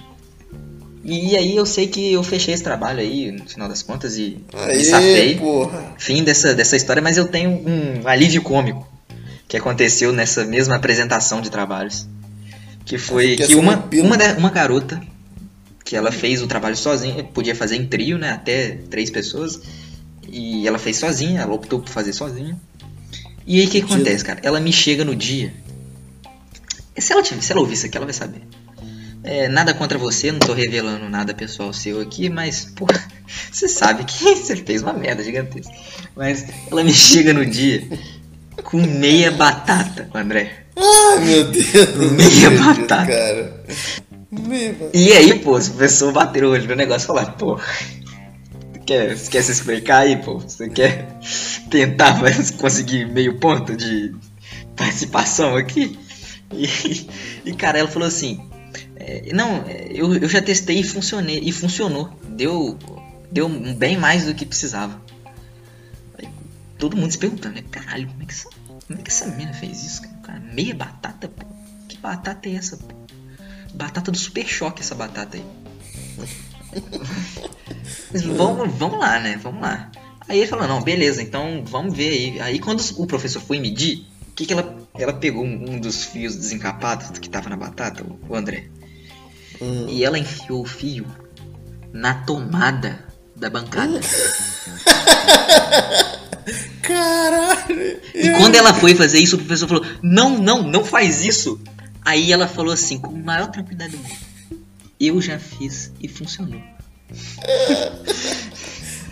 E 1.03 1.37
aí 1.37 1.55
eu 1.55 1.65
sei 1.65 1.87
que 1.87 2.11
eu 2.11 2.21
fechei 2.23 2.53
esse 2.53 2.63
trabalho 2.63 2.99
aí, 2.99 3.31
no 3.31 3.47
final 3.47 3.69
das 3.69 3.81
contas, 3.81 4.17
e 4.17 4.37
Aê, 4.53 4.77
me 4.77 4.83
safei. 4.83 5.35
Porra. 5.37 5.93
Fim 5.97 6.23
dessa, 6.23 6.53
dessa 6.53 6.75
história, 6.75 7.01
mas 7.01 7.17
eu 7.17 7.27
tenho 7.27 7.51
um 7.51 8.07
alívio 8.07 8.41
cômico 8.41 8.87
que 9.47 9.57
aconteceu 9.57 10.11
nessa 10.11 10.45
mesma 10.45 10.75
apresentação 10.75 11.41
de 11.41 11.49
trabalhos. 11.49 12.07
Que 12.85 12.97
foi 12.97 13.35
que 13.35 13.55
uma, 13.55 13.87
uma, 13.93 14.17
uma 14.37 14.49
garota, 14.49 15.01
que 15.85 15.95
ela 15.95 16.11
fez 16.11 16.41
o 16.41 16.47
trabalho 16.47 16.75
sozinha, 16.75 17.23
podia 17.23 17.55
fazer 17.55 17.77
em 17.77 17.87
trio, 17.87 18.17
né? 18.17 18.31
Até 18.31 18.77
três 18.89 19.09
pessoas. 19.09 19.59
E 20.27 20.67
ela 20.67 20.77
fez 20.77 20.97
sozinha, 20.97 21.41
ela 21.41 21.53
optou 21.53 21.79
por 21.79 21.89
fazer 21.89 22.13
sozinha. 22.13 22.59
E 23.47 23.59
aí 23.59 23.65
o 23.65 23.69
que, 23.69 23.81
que 23.81 23.91
acontece, 23.91 24.23
cara? 24.23 24.39
Ela 24.43 24.59
me 24.59 24.71
chega 24.71 25.03
no 25.03 25.15
dia. 25.15 25.53
Se 26.97 27.13
ela, 27.13 27.23
se 27.23 27.51
ela 27.51 27.61
ouvir 27.61 27.73
isso 27.73 27.85
aqui, 27.85 27.97
ela 27.97 28.05
vai 28.05 28.13
saber. 28.13 28.41
É, 29.31 29.47
nada 29.47 29.75
contra 29.75 29.95
você, 29.95 30.31
não 30.31 30.39
tô 30.39 30.53
revelando 30.53 31.07
nada 31.07 31.35
pessoal 31.35 31.71
seu 31.71 32.01
aqui, 32.01 32.29
mas, 32.29 32.65
pô, 32.65 32.87
você 33.51 33.67
sabe 33.67 34.03
que 34.03 34.23
você 34.33 34.55
fez 34.55 34.81
uma 34.81 34.91
merda 34.91 35.23
gigantesca. 35.23 35.71
Mas 36.15 36.47
ela 36.71 36.83
me 36.83 36.91
chega 36.91 37.31
no 37.31 37.45
dia 37.45 37.87
com 38.63 38.81
meia 38.81 39.29
batata, 39.29 40.09
André. 40.15 40.65
Ai, 40.75 41.25
meu 41.25 41.43
Deus. 41.43 41.67
Meia 42.11 42.49
Deus, 42.49 42.59
batata. 42.59 43.05
Cara. 43.05 43.63
Meia 44.31 44.73
batata. 44.73 44.97
E 44.97 45.13
aí, 45.13 45.37
pô, 45.37 45.59
o 45.59 45.63
professor 45.63 46.11
bateu 46.11 46.49
o 46.49 46.51
olho 46.53 46.67
no 46.67 46.75
negócio 46.75 47.05
e 47.05 47.07
falou, 47.07 47.31
pô, 47.33 47.59
quer, 48.83 49.15
você 49.15 49.29
quer 49.29 49.43
se 49.43 49.51
explicar 49.51 49.99
aí, 49.99 50.17
pô? 50.17 50.39
Você 50.39 50.67
quer 50.69 51.07
tentar 51.69 52.19
conseguir 52.57 53.05
meio 53.05 53.37
ponto 53.37 53.77
de 53.77 54.11
participação 54.75 55.55
aqui? 55.55 55.99
E, 56.51 57.07
e 57.45 57.53
cara, 57.53 57.77
ela 57.77 57.87
falou 57.87 58.07
assim, 58.07 58.49
é, 59.09 59.33
não, 59.33 59.65
eu, 59.67 60.13
eu 60.15 60.29
já 60.29 60.41
testei 60.41 60.79
e, 60.79 60.83
funcionei, 60.83 61.39
e 61.39 61.51
funcionou. 61.51 62.09
Deu, 62.27 62.77
deu 63.31 63.49
bem 63.49 63.97
mais 63.97 64.25
do 64.25 64.35
que 64.35 64.45
precisava. 64.45 65.01
Aí, 66.17 66.29
todo 66.77 66.95
mundo 66.95 67.11
se 67.11 67.17
perguntando, 67.17 67.55
né? 67.55 67.63
Caralho, 67.71 68.07
como 68.07 68.21
é 68.21 68.25
que 68.25 68.33
essa, 68.33 68.49
como 68.87 68.99
é 68.99 69.01
que 69.01 69.09
essa 69.09 69.25
mina 69.25 69.53
fez 69.53 69.83
isso? 69.83 70.01
Cara? 70.21 70.39
Meia 70.39 70.75
batata, 70.75 71.27
pô. 71.27 71.45
Que 71.87 71.97
batata 71.97 72.47
é 72.47 72.53
essa, 72.53 72.77
pô? 72.77 72.95
Batata 73.73 74.11
do 74.11 74.17
super 74.17 74.47
choque 74.47 74.81
essa 74.81 74.93
batata 74.93 75.37
aí. 75.37 75.45
vamos, 78.35 78.71
vamos 78.77 78.99
lá, 78.99 79.19
né? 79.19 79.39
Vamos 79.41 79.61
lá. 79.61 79.91
Aí 80.27 80.37
ele 80.37 80.47
falou, 80.47 80.67
não, 80.67 80.83
beleza, 80.83 81.23
então 81.23 81.63
vamos 81.65 81.95
ver 81.95 82.09
aí. 82.09 82.39
Aí 82.41 82.59
quando 82.59 82.81
o 82.97 83.07
professor 83.07 83.41
foi 83.41 83.59
medir, 83.59 84.05
o 84.27 84.33
que, 84.35 84.45
que 84.45 84.53
ela. 84.53 84.77
Ela 84.93 85.13
pegou 85.13 85.43
um, 85.43 85.71
um 85.71 85.79
dos 85.79 86.03
fios 86.03 86.35
desencapados 86.35 87.17
que 87.17 87.29
tava 87.29 87.49
na 87.49 87.57
batata, 87.57 88.05
o 88.27 88.35
André. 88.35 88.69
Hum. 89.61 89.87
E 89.89 90.03
ela 90.03 90.17
enfiou 90.17 90.61
o 90.61 90.65
fio 90.65 91.05
na 91.91 92.13
tomada 92.13 93.05
da 93.35 93.49
bancada. 93.49 93.99
Caralho! 96.81 98.01
E 98.15 98.31
quando 98.37 98.55
ela 98.55 98.73
foi 98.73 98.95
fazer 98.95 99.19
isso, 99.19 99.35
o 99.35 99.39
professor 99.39 99.67
falou: 99.67 99.85
Não, 100.01 100.39
não, 100.39 100.63
não 100.63 100.83
faz 100.83 101.23
isso. 101.23 101.61
Aí 102.03 102.31
ela 102.31 102.47
falou 102.47 102.73
assim, 102.73 102.97
com 102.97 103.15
a 103.15 103.19
maior 103.19 103.51
tranquilidade 103.51 103.91
do 103.91 103.97
mundo: 103.99 104.15
Eu 104.99 105.21
já 105.21 105.37
fiz 105.37 105.91
e 106.01 106.07
funcionou. 106.07 106.61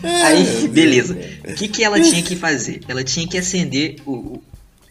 Aí, 0.04 0.68
beleza. 0.68 1.18
O 1.48 1.54
que, 1.56 1.68
que 1.68 1.84
ela 1.84 2.00
tinha 2.00 2.22
que 2.22 2.36
fazer? 2.36 2.82
Ela 2.88 3.04
tinha 3.04 3.28
que 3.28 3.38
acender 3.38 3.98
o, 4.06 4.42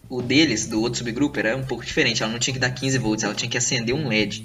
o 0.09 0.21
deles, 0.21 0.67
do 0.67 0.81
outro 0.81 0.99
subgrupo, 0.99 1.39
era 1.39 1.57
um 1.57 1.65
pouco 1.65 1.85
diferente. 1.85 2.23
Ela 2.23 2.33
não 2.33 2.39
tinha 2.39 2.55
que 2.55 2.61
dar 2.61 2.71
15 2.71 2.99
volts, 2.99 3.25
ela 3.25 3.35
tinha 3.35 3.49
que 3.49 3.59
acender 3.59 3.95
um 3.95 4.09
LED. 4.09 4.45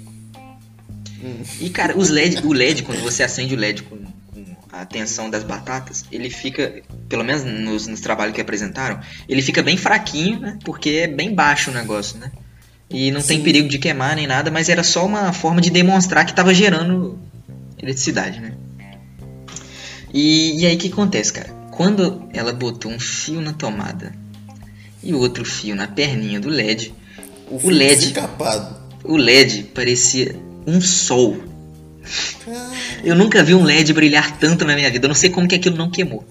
E 1.60 1.70
cara, 1.70 1.96
os 1.96 2.08
LED, 2.08 2.44
o 2.44 2.52
LED, 2.52 2.82
quando 2.82 3.00
você 3.00 3.22
acende 3.22 3.54
o 3.54 3.58
LED 3.58 3.84
com, 3.84 3.96
com 3.96 4.44
a 4.72 4.84
tensão 4.84 5.30
das 5.30 5.44
batatas, 5.44 6.04
ele 6.10 6.28
fica, 6.28 6.82
pelo 7.08 7.22
menos 7.24 7.44
nos, 7.44 7.86
nos 7.86 8.00
trabalhos 8.00 8.34
que 8.34 8.40
apresentaram, 8.40 9.00
ele 9.28 9.40
fica 9.40 9.62
bem 9.62 9.76
fraquinho, 9.76 10.40
né? 10.40 10.58
Porque 10.64 10.90
é 10.90 11.06
bem 11.06 11.34
baixo 11.34 11.70
o 11.70 11.74
negócio, 11.74 12.18
né? 12.18 12.32
E 12.90 13.10
não 13.10 13.20
Sim. 13.20 13.28
tem 13.28 13.42
perigo 13.42 13.68
de 13.68 13.78
queimar 13.78 14.16
nem 14.16 14.26
nada, 14.26 14.50
mas 14.50 14.68
era 14.68 14.82
só 14.82 15.06
uma 15.06 15.32
forma 15.32 15.60
de 15.60 15.70
demonstrar 15.70 16.24
que 16.24 16.32
estava 16.32 16.52
gerando 16.52 17.18
eletricidade, 17.80 18.40
né? 18.40 18.54
E, 20.12 20.60
e 20.60 20.66
aí 20.66 20.74
o 20.74 20.78
que 20.78 20.88
acontece, 20.88 21.32
cara? 21.32 21.48
Quando 21.70 22.28
ela 22.34 22.52
botou 22.52 22.90
um 22.90 23.00
fio 23.00 23.40
na 23.40 23.52
tomada 23.52 24.12
e 25.02 25.14
outro 25.14 25.44
fio 25.44 25.74
na 25.74 25.86
perninha 25.86 26.38
do 26.38 26.50
LED, 26.50 26.94
o, 27.48 27.66
o 27.66 27.70
LED, 27.70 28.12
o 29.04 29.16
LED 29.16 29.64
parecia 29.74 30.36
um 30.66 30.80
sol. 30.80 31.36
Eu 33.04 33.14
nunca 33.14 33.42
vi 33.42 33.54
um 33.54 33.64
LED 33.64 33.92
brilhar 33.92 34.36
tanto 34.38 34.64
na 34.64 34.74
minha 34.74 34.90
vida. 34.90 35.06
Eu 35.06 35.08
não 35.08 35.14
sei 35.14 35.30
como 35.30 35.48
que 35.48 35.54
aquilo 35.54 35.76
não 35.76 35.90
queimou. 35.90 36.24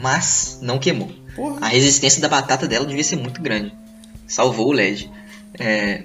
Mas 0.00 0.58
não 0.62 0.78
queimou. 0.78 1.10
Porra. 1.34 1.66
A 1.66 1.68
resistência 1.68 2.20
da 2.20 2.28
batata 2.28 2.66
dela 2.66 2.86
devia 2.86 3.04
ser 3.04 3.16
muito 3.16 3.40
grande. 3.40 3.72
Salvou 4.26 4.68
o 4.68 4.72
LED. 4.72 5.10
É... 5.58 6.04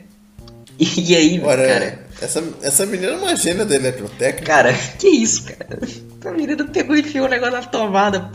E, 0.79 1.11
e, 1.11 1.15
aí, 1.15 1.41
Ora, 1.43 1.67
cara. 1.67 2.03
Essa, 2.21 2.43
essa 2.61 2.85
menina 2.85 3.11
é 3.11 3.15
uma 3.17 3.35
gênia 3.35 3.65
da 3.65 3.75
eletrotécnica. 3.75 4.45
Cara, 4.45 4.73
que 4.97 5.07
isso, 5.07 5.43
cara? 5.43 5.79
A 6.25 6.31
menina 6.31 6.65
pegou 6.65 6.95
e 6.95 7.01
enfiou 7.01 7.25
o 7.25 7.29
negócio 7.29 7.53
na 7.53 7.63
tomada. 7.63 8.31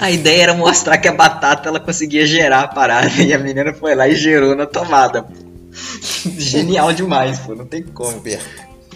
A 0.00 0.10
ideia 0.10 0.42
era 0.44 0.54
mostrar 0.54 0.98
que 0.98 1.08
a 1.08 1.12
batata 1.12 1.68
ela 1.68 1.80
conseguia 1.80 2.26
gerar 2.26 2.60
a 2.60 2.68
parada. 2.68 3.10
E 3.22 3.32
a 3.32 3.38
menina 3.38 3.72
foi 3.72 3.94
lá 3.94 4.06
e 4.06 4.14
gerou 4.14 4.54
na 4.54 4.66
tomada. 4.66 5.26
genial 6.38 6.92
demais, 6.92 7.38
pô, 7.38 7.54
não 7.54 7.66
tem 7.66 7.82
como. 7.82 8.22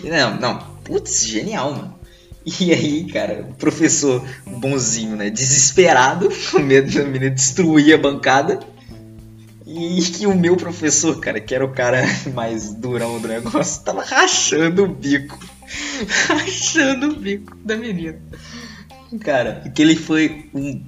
Não, 0.04 0.36
não, 0.38 0.58
putz, 0.84 1.26
genial, 1.26 1.72
mano. 1.72 1.98
E 2.60 2.72
aí, 2.72 3.04
cara, 3.04 3.46
o 3.50 3.54
professor 3.54 4.24
bonzinho, 4.46 5.16
né, 5.16 5.28
desesperado, 5.28 6.28
com 6.50 6.60
medo 6.60 6.90
da 6.92 7.04
menina 7.04 7.30
destruir 7.30 7.94
a 7.94 7.98
bancada. 7.98 8.60
E 9.66 10.00
que 10.00 10.26
o 10.26 10.34
meu 10.34 10.56
professor, 10.56 11.20
cara, 11.20 11.40
que 11.40 11.54
era 11.54 11.62
o 11.62 11.72
cara 11.72 12.02
mais 12.32 12.72
durão 12.72 13.20
do 13.20 13.28
negócio, 13.28 13.82
tava 13.84 14.02
rachando 14.02 14.84
o 14.84 14.88
bico. 14.88 15.38
rachando 16.26 17.10
o 17.10 17.16
bico 17.16 17.54
da 17.56 17.76
menina. 17.76 18.18
Cara, 19.20 19.62
aquele 19.66 19.94
foi 19.94 20.48
um, 20.54 20.82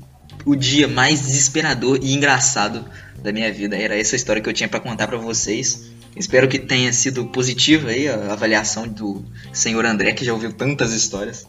o 0.47 0.57
dia 0.57 0.89
mais 0.89 1.21
desesperador 1.21 1.99
e 2.03 2.15
engraçado 2.15 2.87
da 3.23 3.33
minha 3.33 3.53
vida. 3.53 3.77
Era 3.77 3.99
essa 3.99 4.17
história 4.17 4.41
que 4.41 4.49
eu 4.49 4.53
tinha 4.55 4.69
para 4.69 4.81
contar 4.81 5.07
para 5.07 5.19
vocês. 5.19 5.89
Espero 6.16 6.49
que 6.49 6.59
tenha 6.59 6.92
sido 6.92 7.27
positiva 7.27 7.90
aí 7.90 8.09
a 8.09 8.33
avaliação 8.33 8.87
do 8.87 9.25
senhor 9.53 9.87
André, 9.87 10.12
que 10.12 10.25
já 10.25 10.33
ouviu 10.33 10.53
tantas 10.53 10.92
histórias. 10.92 11.46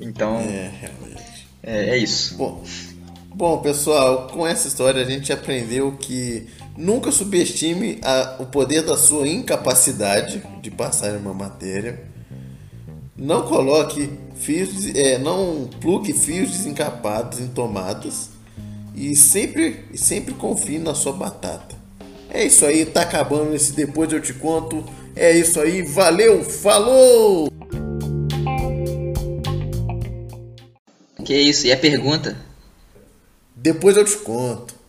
Então, 0.00 0.38
é, 0.38 0.90
é, 1.62 1.90
é 1.90 1.98
isso. 1.98 2.36
Bom, 2.36 2.64
bom, 3.34 3.58
pessoal, 3.58 4.28
com 4.28 4.46
essa 4.46 4.66
história 4.66 5.02
a 5.02 5.08
gente 5.08 5.32
aprendeu 5.32 5.92
que 5.92 6.46
nunca 6.76 7.12
subestime 7.12 7.98
a, 8.02 8.36
o 8.40 8.46
poder 8.46 8.82
da 8.82 8.96
sua 8.96 9.28
incapacidade 9.28 10.42
de 10.60 10.70
passar 10.70 11.16
uma 11.16 11.34
matéria. 11.34 12.02
Não 13.16 13.42
coloque 13.42 14.10
fios, 14.36 14.86
é, 14.94 15.18
não 15.18 15.68
plugue 15.80 16.12
fios 16.12 16.50
desencapados 16.50 17.38
em 17.38 17.48
tomadas 17.48 18.30
e 18.94 19.14
sempre, 19.14 19.84
sempre 19.94 20.34
confie 20.34 20.78
na 20.78 20.94
sua 20.94 21.12
batata. 21.12 21.79
É 22.32 22.44
isso 22.44 22.64
aí, 22.64 22.86
tá 22.86 23.02
acabando 23.02 23.54
esse 23.54 23.72
depois 23.72 24.12
eu 24.12 24.20
te 24.20 24.32
conto. 24.32 24.84
É 25.16 25.36
isso 25.36 25.60
aí, 25.60 25.82
valeu, 25.82 26.44
falou! 26.44 27.50
Que 31.24 31.36
isso, 31.36 31.66
e 31.66 31.72
a 31.72 31.76
pergunta? 31.76 32.36
Depois 33.54 33.96
eu 33.96 34.04
te 34.04 34.16
conto. 34.18 34.79